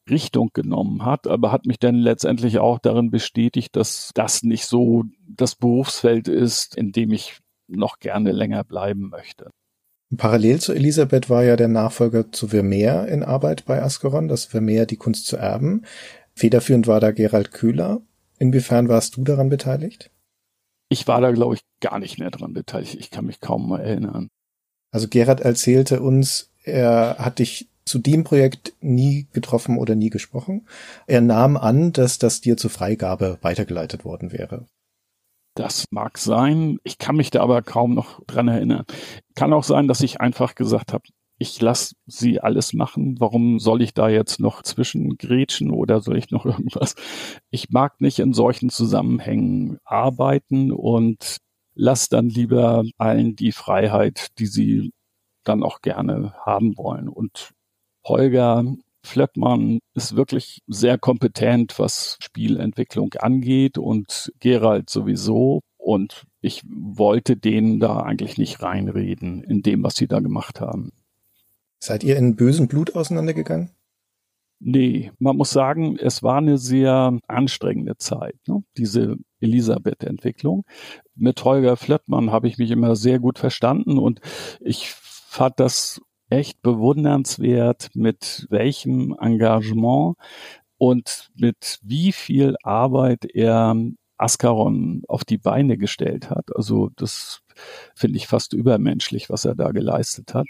[0.09, 5.05] Richtung genommen hat, aber hat mich dann letztendlich auch darin bestätigt, dass das nicht so
[5.29, 9.51] das Berufsfeld ist, in dem ich noch gerne länger bleiben möchte.
[10.17, 14.87] Parallel zu Elisabeth war ja der Nachfolger zu Vermeer in Arbeit bei Ascaron, das Vermeer
[14.87, 15.83] die Kunst zu erben.
[16.35, 18.01] Federführend war da Gerald Köhler.
[18.39, 20.11] Inwiefern warst du daran beteiligt?
[20.89, 22.95] Ich war da, glaube ich, gar nicht mehr daran beteiligt.
[22.95, 24.29] Ich kann mich kaum mal erinnern.
[24.93, 30.67] Also Gerald erzählte uns, er hat dich zu dem Projekt nie getroffen oder nie gesprochen.
[31.07, 34.67] Er nahm an, dass das dir zur Freigabe weitergeleitet worden wäre.
[35.55, 36.79] Das mag sein.
[36.83, 38.85] Ich kann mich da aber kaum noch dran erinnern.
[39.35, 41.05] Kann auch sein, dass ich einfach gesagt habe,
[41.39, 43.21] ich lasse sie alles machen.
[43.21, 46.95] Warum soll ich da jetzt noch zwischengrätschen oder soll ich noch irgendwas?
[47.51, 51.39] Ich mag nicht in solchen Zusammenhängen arbeiten und
[51.75, 54.93] lass dann lieber allen die Freiheit, die sie
[55.45, 57.09] dann auch gerne haben wollen.
[57.09, 57.53] Und
[58.07, 58.65] Holger
[59.03, 65.61] Flöckmann ist wirklich sehr kompetent, was Spielentwicklung angeht und Gerald sowieso.
[65.77, 70.93] Und ich wollte denen da eigentlich nicht reinreden in dem, was sie da gemacht haben.
[71.79, 73.71] Seid ihr in bösem Blut auseinandergegangen?
[74.59, 78.65] Nee, man muss sagen, es war eine sehr anstrengende Zeit, ne?
[78.77, 80.65] diese Elisabeth-Entwicklung.
[81.15, 84.21] Mit Holger Flöttmann habe ich mich immer sehr gut verstanden und
[84.61, 86.01] ich fand das
[86.31, 90.17] echt bewundernswert, mit welchem Engagement
[90.79, 93.77] und mit wie viel Arbeit er
[94.19, 96.55] Ascaron auf die Beine gestellt hat.
[96.55, 97.43] Also das
[97.95, 100.47] finde ich fast übermenschlich, was er da geleistet hat.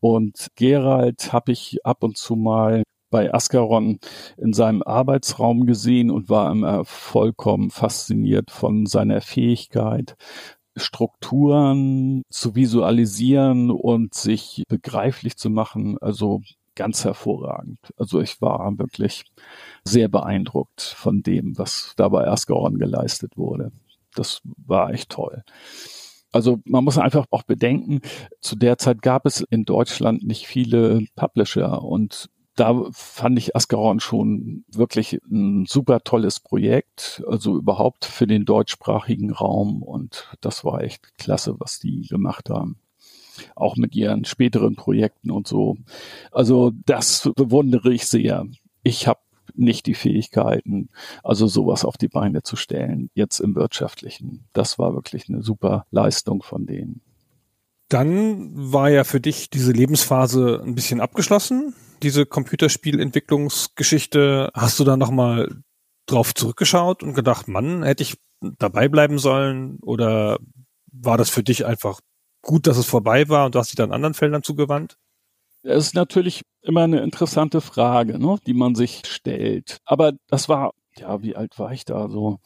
[0.00, 3.98] Und Gerald habe ich ab und zu mal bei Ascaron
[4.36, 10.16] in seinem Arbeitsraum gesehen und war immer vollkommen fasziniert von seiner Fähigkeit,
[10.76, 15.98] Strukturen zu visualisieren und sich begreiflich zu machen.
[16.00, 16.42] Also
[16.74, 17.78] ganz hervorragend.
[17.96, 19.24] Also ich war wirklich
[19.84, 23.72] sehr beeindruckt von dem, was da bei Ascaron geleistet wurde.
[24.14, 25.42] Das war echt toll.
[26.32, 28.00] Also man muss einfach auch bedenken,
[28.40, 32.30] zu der Zeit gab es in Deutschland nicht viele Publisher und
[32.60, 39.32] da fand ich Ascaron schon wirklich ein super tolles Projekt, also überhaupt für den deutschsprachigen
[39.32, 42.78] Raum und das war echt klasse, was die gemacht haben.
[43.56, 45.78] Auch mit ihren späteren Projekten und so.
[46.32, 48.46] Also das bewundere ich sehr.
[48.82, 49.20] Ich habe
[49.54, 50.90] nicht die Fähigkeiten,
[51.24, 54.44] also sowas auf die Beine zu stellen, jetzt im wirtschaftlichen.
[54.52, 57.00] Das war wirklich eine super Leistung von denen.
[57.90, 64.96] Dann war ja für dich diese Lebensphase ein bisschen abgeschlossen diese Computerspielentwicklungsgeschichte, hast du da
[64.96, 65.48] nochmal
[66.06, 69.78] drauf zurückgeschaut und gedacht, Mann, hätte ich dabei bleiben sollen?
[69.82, 70.38] Oder
[70.92, 72.00] war das für dich einfach
[72.42, 74.96] gut, dass es vorbei war und du hast dich dann anderen Feldern zugewandt?
[75.62, 79.76] Es ist natürlich immer eine interessante Frage, ne, die man sich stellt.
[79.84, 82.08] Aber das war, ja, wie alt war ich da?
[82.08, 82.38] So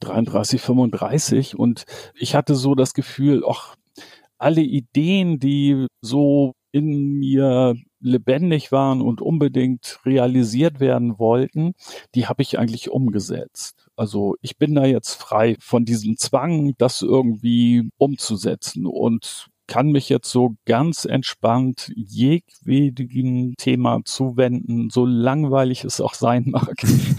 [0.00, 3.76] 33, 35 und ich hatte so das Gefühl, ach,
[4.40, 11.72] alle Ideen, die so in mir lebendig waren und unbedingt realisiert werden wollten,
[12.14, 13.88] die habe ich eigentlich umgesetzt.
[13.96, 20.08] Also ich bin da jetzt frei von diesem Zwang, das irgendwie umzusetzen und kann mich
[20.08, 26.74] jetzt so ganz entspannt jedwedigen Thema zuwenden, so langweilig es auch sein mag.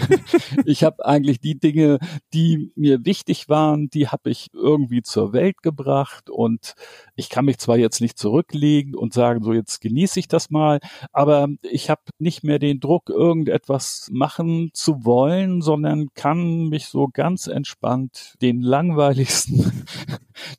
[0.66, 1.98] ich habe eigentlich die Dinge,
[2.34, 6.74] die mir wichtig waren, die habe ich irgendwie zur Welt gebracht und
[7.16, 10.82] ich kann mich zwar jetzt nicht zurücklegen und sagen, so jetzt genieße ich das mal,
[11.14, 17.08] aber ich habe nicht mehr den Druck, irgendetwas machen zu wollen, sondern kann mich so
[17.08, 19.72] ganz entspannt den langweiligsten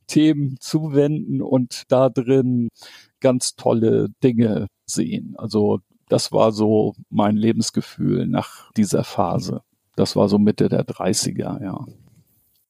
[0.06, 2.68] Themen zuwenden und da drin
[3.20, 5.34] ganz tolle Dinge sehen.
[5.38, 9.62] Also das war so mein Lebensgefühl nach dieser Phase.
[9.96, 11.86] Das war so Mitte der 30er, ja.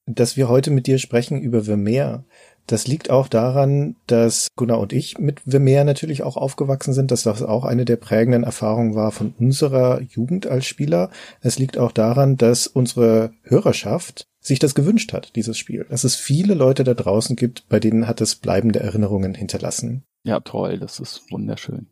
[0.07, 2.25] Dass wir heute mit dir sprechen über Vermeer,
[2.67, 7.25] das liegt auch daran, dass Gunnar und ich mit Vermeer natürlich auch aufgewachsen sind, dass
[7.25, 11.11] das auch eine der prägenden Erfahrungen war von unserer Jugend als Spieler.
[11.41, 15.86] Es liegt auch daran, dass unsere Hörerschaft sich das gewünscht hat, dieses Spiel.
[15.88, 20.03] Dass es viele Leute da draußen gibt, bei denen hat es bleibende Erinnerungen hinterlassen.
[20.24, 21.86] Ja, toll, das ist wunderschön.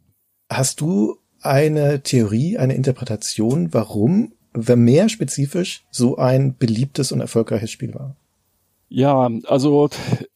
[0.50, 7.94] Hast du eine Theorie, eine Interpretation, warum Vermeer spezifisch so ein beliebtes und erfolgreiches Spiel
[7.94, 8.16] war?
[8.92, 9.88] Ja, also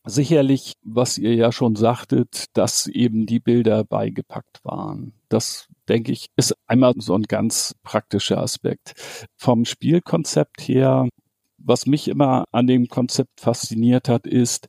[0.05, 5.13] sicherlich, was ihr ja schon sagtet, dass eben die Bilder beigepackt waren.
[5.29, 8.95] Das denke ich, ist einmal so ein ganz praktischer Aspekt.
[9.37, 11.09] Vom Spielkonzept her,
[11.65, 14.69] was mich immer an dem Konzept fasziniert hat, ist,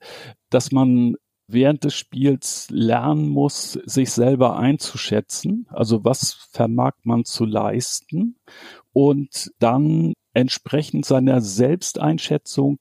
[0.50, 1.16] dass man
[1.48, 5.68] während des Spiels lernen muss, sich selber einzuschätzen.
[5.70, 8.38] Also was vermag man zu leisten?
[8.94, 12.78] Und dann entsprechend seiner Selbsteinschätzung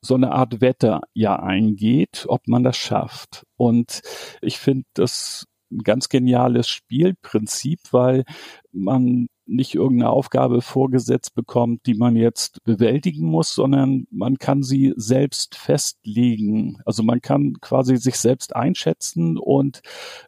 [0.00, 3.44] so eine Art Wette ja eingeht, ob man das schafft.
[3.56, 4.02] Und
[4.42, 8.24] ich finde das ein ganz geniales Spielprinzip, weil
[8.72, 14.92] man nicht irgendeine Aufgabe vorgesetzt bekommt, die man jetzt bewältigen muss, sondern man kann sie
[14.96, 16.80] selbst festlegen.
[16.84, 19.80] Also man kann quasi sich selbst einschätzen und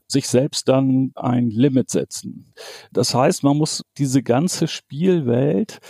[0.07, 2.53] sich selbst dann ein Limit setzen.
[2.93, 5.81] Das heißt, man muss diese ganze Spielwelt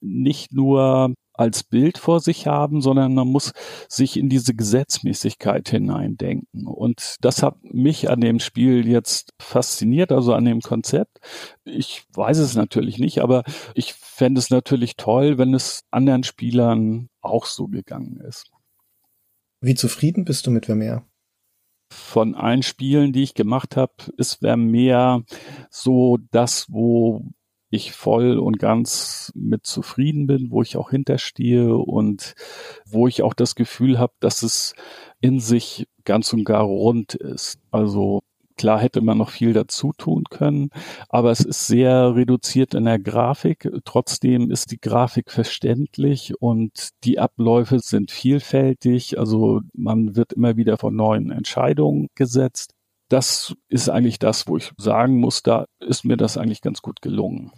[0.00, 3.52] nicht nur als Bild vor sich haben, sondern man muss
[3.88, 6.66] sich in diese Gesetzmäßigkeit hineindenken.
[6.66, 11.18] Und das hat mich an dem Spiel jetzt fasziniert, also an dem Konzept.
[11.64, 13.42] Ich weiß es natürlich nicht, aber
[13.74, 18.50] ich fände es natürlich toll, wenn es anderen Spielern auch so gegangen ist.
[19.60, 21.04] Wie zufrieden bist du mit Vermeer?
[21.90, 25.24] Von allen Spielen, die ich gemacht habe, ist Vermeer
[25.70, 27.24] so das, wo
[27.74, 32.34] ich voll und ganz mit zufrieden bin, wo ich auch hinterstehe und
[32.86, 34.74] wo ich auch das Gefühl habe, dass es
[35.20, 37.58] in sich ganz und gar rund ist.
[37.70, 38.20] Also
[38.56, 40.70] Klar hätte man noch viel dazu tun können,
[41.08, 43.68] aber es ist sehr reduziert in der Grafik.
[43.84, 49.18] Trotzdem ist die Grafik verständlich und die Abläufe sind vielfältig.
[49.18, 52.74] Also man wird immer wieder vor neuen Entscheidungen gesetzt.
[53.08, 57.02] Das ist eigentlich das, wo ich sagen muss, da ist mir das eigentlich ganz gut
[57.02, 57.50] gelungen.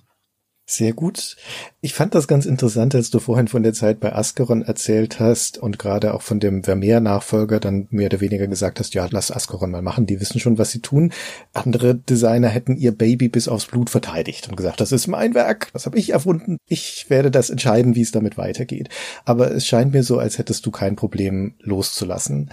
[0.69, 1.37] Sehr gut.
[1.81, 5.59] Ich fand das ganz interessant, als du vorhin von der Zeit bei Askeron erzählt hast
[5.59, 9.71] und gerade auch von dem Vermeer-Nachfolger dann mehr oder weniger gesagt hast, ja, lass Askeron
[9.71, 11.13] mal machen, die wissen schon, was sie tun.
[11.53, 15.71] Andere Designer hätten ihr Baby bis aufs Blut verteidigt und gesagt, das ist mein Werk,
[15.73, 18.89] das habe ich erfunden, ich werde das entscheiden, wie es damit weitergeht.
[19.25, 22.51] Aber es scheint mir so, als hättest du kein Problem loszulassen.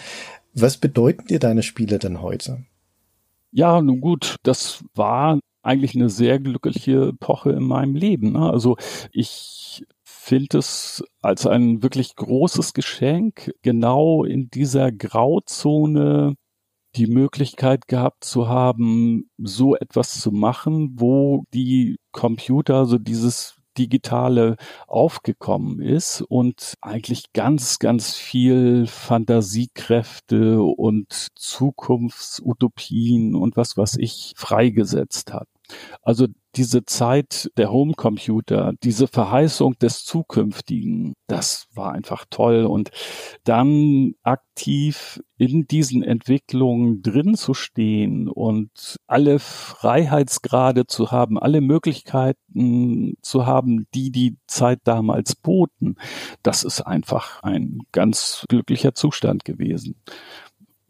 [0.53, 2.63] Was bedeuten dir deine Spiele denn heute?
[3.51, 8.33] Ja, nun gut, das war eigentlich eine sehr glückliche Epoche in meinem Leben.
[8.33, 8.49] Ne?
[8.49, 8.77] Also
[9.11, 16.35] ich finde es als ein wirklich großes Geschenk, genau in dieser Grauzone
[16.95, 24.55] die Möglichkeit gehabt zu haben, so etwas zu machen, wo die Computer, also dieses Digitale
[24.87, 35.33] aufgekommen ist und eigentlich ganz, ganz viel Fantasiekräfte und Zukunftsutopien und was was ich freigesetzt
[35.33, 35.47] hat.
[36.01, 42.65] Also diese Zeit der Homecomputer, diese Verheißung des Zukünftigen, das war einfach toll.
[42.65, 42.91] Und
[43.43, 53.15] dann aktiv in diesen Entwicklungen drin zu stehen und alle Freiheitsgrade zu haben, alle Möglichkeiten
[53.21, 55.95] zu haben, die die Zeit damals boten,
[56.43, 59.95] das ist einfach ein ganz glücklicher Zustand gewesen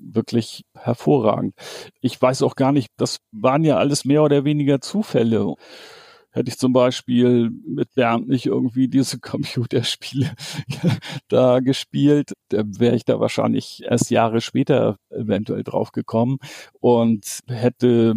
[0.04, 1.56] wirklich hervorragend.
[2.02, 5.56] Ich weiß auch gar nicht, das waren ja alles mehr oder weniger Zufälle.
[6.32, 10.34] Hätte ich zum Beispiel mit Bernd nicht irgendwie diese Computerspiele
[11.28, 16.38] da gespielt, wäre ich da wahrscheinlich erst Jahre später eventuell drauf gekommen
[16.80, 18.16] und hätte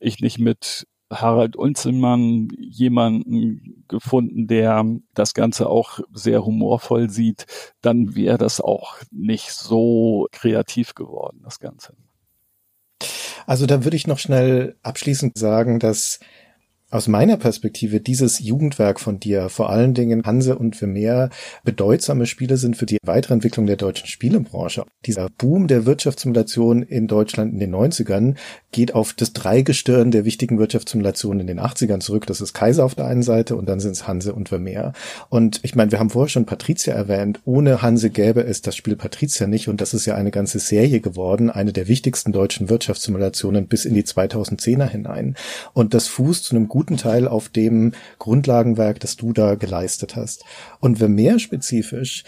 [0.00, 4.84] ich nicht mit Harald Unzelmann jemanden gefunden, der
[5.14, 7.46] das Ganze auch sehr humorvoll sieht,
[7.80, 11.94] dann wäre das auch nicht so kreativ geworden, das Ganze.
[13.46, 16.20] Also da würde ich noch schnell abschließend sagen, dass
[16.92, 21.30] aus meiner Perspektive dieses Jugendwerk von dir, vor allen Dingen Hanse und Vermeer,
[21.64, 24.84] bedeutsame Spiele sind für die Weiterentwicklung der deutschen Spielebranche.
[25.06, 28.36] Dieser Boom der Wirtschaftssimulation in Deutschland in den 90ern
[28.72, 32.26] geht auf das Dreigestirn der wichtigen Wirtschaftssimulationen in den 80ern zurück.
[32.26, 34.92] Das ist Kaiser auf der einen Seite und dann sind es Hanse und Vermeer.
[35.30, 37.40] Und ich meine, wir haben vorher schon Patricia erwähnt.
[37.44, 41.00] Ohne Hanse gäbe es das Spiel Patricia nicht und das ist ja eine ganze Serie
[41.00, 45.36] geworden, eine der wichtigsten deutschen Wirtschaftssimulationen bis in die 2010er hinein.
[45.72, 50.16] Und das fußt zu einem guten guten Teil auf dem Grundlagenwerk, das du da geleistet
[50.16, 50.44] hast.
[50.80, 52.24] Und Vermeer spezifisch,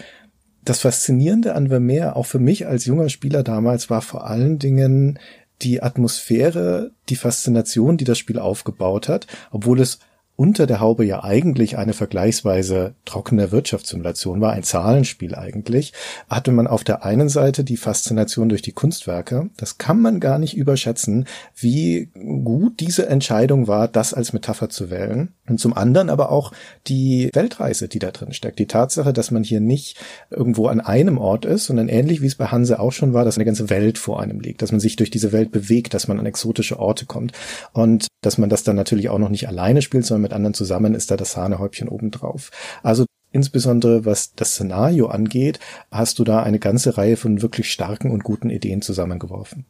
[0.65, 5.19] das Faszinierende an Vermeer, auch für mich als junger Spieler damals, war vor allen Dingen
[5.65, 9.99] die Atmosphäre, die Faszination, die das Spiel aufgebaut hat, obwohl es
[10.37, 15.93] unter der Haube ja eigentlich eine vergleichsweise trockene Wirtschaftssimulation war, ein Zahlenspiel eigentlich,
[16.29, 19.51] hatte man auf der einen Seite die Faszination durch die Kunstwerke.
[19.57, 24.91] Das kann man gar nicht überschätzen, wie gut diese Entscheidung war, das als Metapher zu
[24.91, 25.35] wählen.
[25.47, 26.53] Und zum anderen aber auch
[26.87, 28.59] die Weltreise, die da drin steckt.
[28.59, 29.99] Die Tatsache, dass man hier nicht
[30.31, 33.37] irgendwo an einem Ort ist, sondern ähnlich wie es bei Hanse auch schon war, dass
[33.37, 36.19] eine ganze Welt vor einem liegt, dass man sich durch diese Welt bewegt, dass man
[36.19, 37.33] an exotische Orte kommt
[37.73, 40.95] und dass man das dann natürlich auch noch nicht alleine spielt, sondern mit anderen zusammen
[40.95, 42.51] ist da das Sahnehäubchen obendrauf.
[42.83, 45.61] Also insbesondere was das Szenario angeht,
[45.91, 49.67] hast du da eine ganze Reihe von wirklich starken und guten Ideen zusammengeworfen.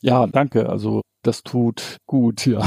[0.00, 0.68] Ja, danke.
[0.68, 2.66] Also das tut gut, ja.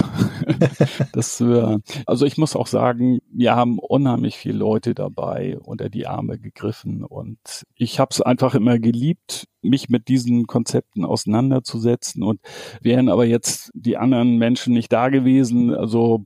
[1.14, 6.06] das, äh, also ich muss auch sagen, wir haben unheimlich viele Leute dabei unter die
[6.06, 7.40] Arme gegriffen und
[7.76, 12.42] ich habe es einfach immer geliebt, mich mit diesen Konzepten auseinanderzusetzen und
[12.82, 16.24] wären aber jetzt die anderen Menschen nicht da gewesen, also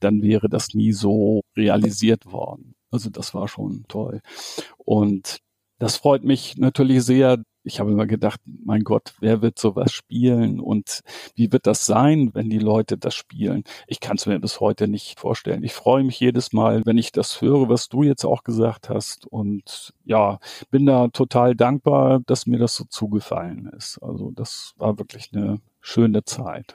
[0.00, 2.74] dann wäre das nie so realisiert worden.
[2.90, 4.20] Also das war schon toll.
[4.78, 5.38] Und
[5.78, 10.60] das freut mich natürlich sehr, ich habe immer gedacht, mein Gott, wer wird sowas spielen
[10.60, 11.00] und
[11.34, 13.64] wie wird das sein, wenn die Leute das spielen?
[13.86, 15.64] Ich kann es mir bis heute nicht vorstellen.
[15.64, 19.26] Ich freue mich jedes Mal, wenn ich das höre, was du jetzt auch gesagt hast
[19.26, 20.38] und ja,
[20.70, 23.98] bin da total dankbar, dass mir das so zugefallen ist.
[24.02, 26.74] Also das war wirklich eine schöne Zeit.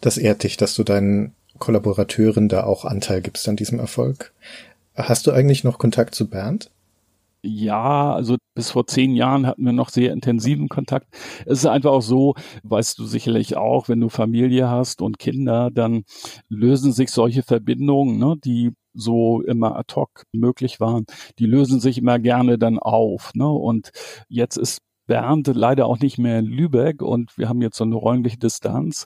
[0.00, 4.32] Das ehrt dich, dass du deinen Kollaborateuren da auch Anteil gibst an diesem Erfolg.
[4.94, 6.70] Hast du eigentlich noch Kontakt zu Bernd?
[7.44, 11.08] Ja, also bis vor zehn Jahren hatten wir noch sehr intensiven Kontakt.
[11.44, 15.70] Es ist einfach auch so, weißt du sicherlich auch, wenn du Familie hast und Kinder,
[15.72, 16.04] dann
[16.48, 21.06] lösen sich solche Verbindungen, ne, die so immer ad hoc möglich waren,
[21.38, 23.32] die lösen sich immer gerne dann auf.
[23.34, 23.48] Ne?
[23.48, 23.90] Und
[24.28, 27.96] jetzt ist Bernd leider auch nicht mehr in Lübeck und wir haben jetzt so eine
[27.96, 29.04] räumliche Distanz.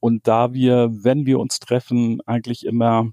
[0.00, 3.12] Und da wir, wenn wir uns treffen, eigentlich immer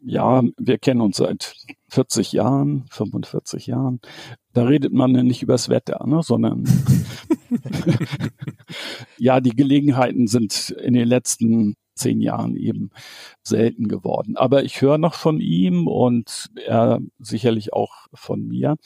[0.00, 1.54] ja, wir kennen uns seit
[1.88, 4.00] 40 Jahren, 45 Jahren.
[4.52, 6.64] Da redet man ja nicht übers Wetter, ne, sondern
[9.18, 12.90] ja, die Gelegenheiten sind in den letzten zehn Jahren eben
[13.42, 14.36] selten geworden.
[14.36, 18.76] Aber ich höre noch von ihm und er sicherlich auch von mir.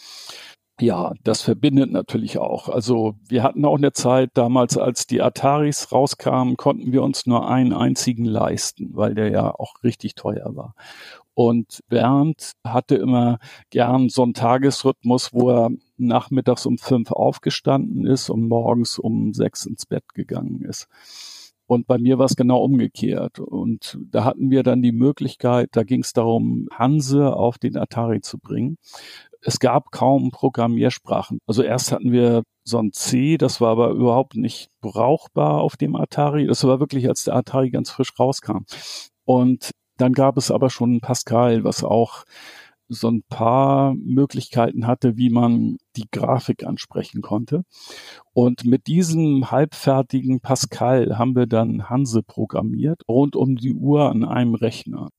[0.81, 2.68] Ja, das verbindet natürlich auch.
[2.68, 7.49] Also wir hatten auch eine Zeit damals, als die Ataris rauskamen, konnten wir uns nur
[7.49, 10.75] einen einzigen leisten, weil der ja auch richtig teuer war.
[11.35, 13.39] Und Bernd hatte immer
[13.70, 19.64] gern so einen Tagesrhythmus, wo er nachmittags um fünf aufgestanden ist und morgens um sechs
[19.64, 20.89] ins Bett gegangen ist.
[21.73, 23.39] Und bei mir war es genau umgekehrt.
[23.39, 28.20] Und da hatten wir dann die Möglichkeit, da ging es darum, Hanse auf den Atari
[28.20, 28.77] zu bringen
[29.43, 31.41] es gab kaum Programmiersprachen.
[31.47, 35.97] Also erst hatten wir so ein C, das war aber überhaupt nicht brauchbar auf dem
[35.97, 36.47] Atari.
[36.47, 38.64] Das war wirklich, als der Atari ganz frisch rauskam.
[39.25, 42.25] Und dann gab es aber schon Pascal, was auch
[42.93, 47.64] so ein paar Möglichkeiten hatte, wie man die Grafik ansprechen konnte.
[48.32, 54.24] Und mit diesem halbfertigen Pascal haben wir dann Hanse programmiert, rund um die Uhr an
[54.24, 55.11] einem Rechner.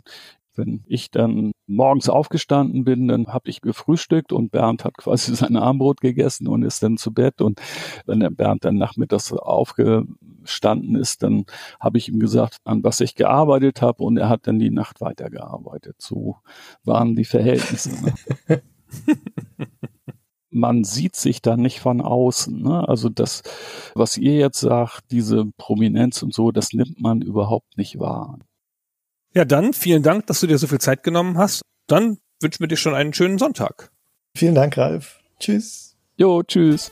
[0.55, 5.55] Wenn ich dann morgens aufgestanden bin, dann habe ich gefrühstückt und Bernd hat quasi sein
[5.55, 7.41] Armbrot gegessen und ist dann zu Bett.
[7.41, 7.61] Und
[8.05, 11.45] wenn der Bernd dann nachmittags aufgestanden ist, dann
[11.79, 15.01] habe ich ihm gesagt, an was ich gearbeitet habe und er hat dann die Nacht
[15.01, 15.95] weitergearbeitet.
[15.99, 16.37] So
[16.83, 17.91] waren die Verhältnisse.
[18.03, 18.61] Ne?
[20.53, 22.61] man sieht sich da nicht von außen.
[22.61, 22.87] Ne?
[22.87, 23.41] Also das,
[23.95, 28.37] was ihr jetzt sagt, diese Prominenz und so, das nimmt man überhaupt nicht wahr.
[29.33, 31.61] Ja, dann vielen Dank, dass du dir so viel Zeit genommen hast.
[31.87, 33.91] Dann wünschen wir dir schon einen schönen Sonntag.
[34.37, 35.19] Vielen Dank, Ralf.
[35.39, 35.95] Tschüss.
[36.17, 36.91] Jo, tschüss.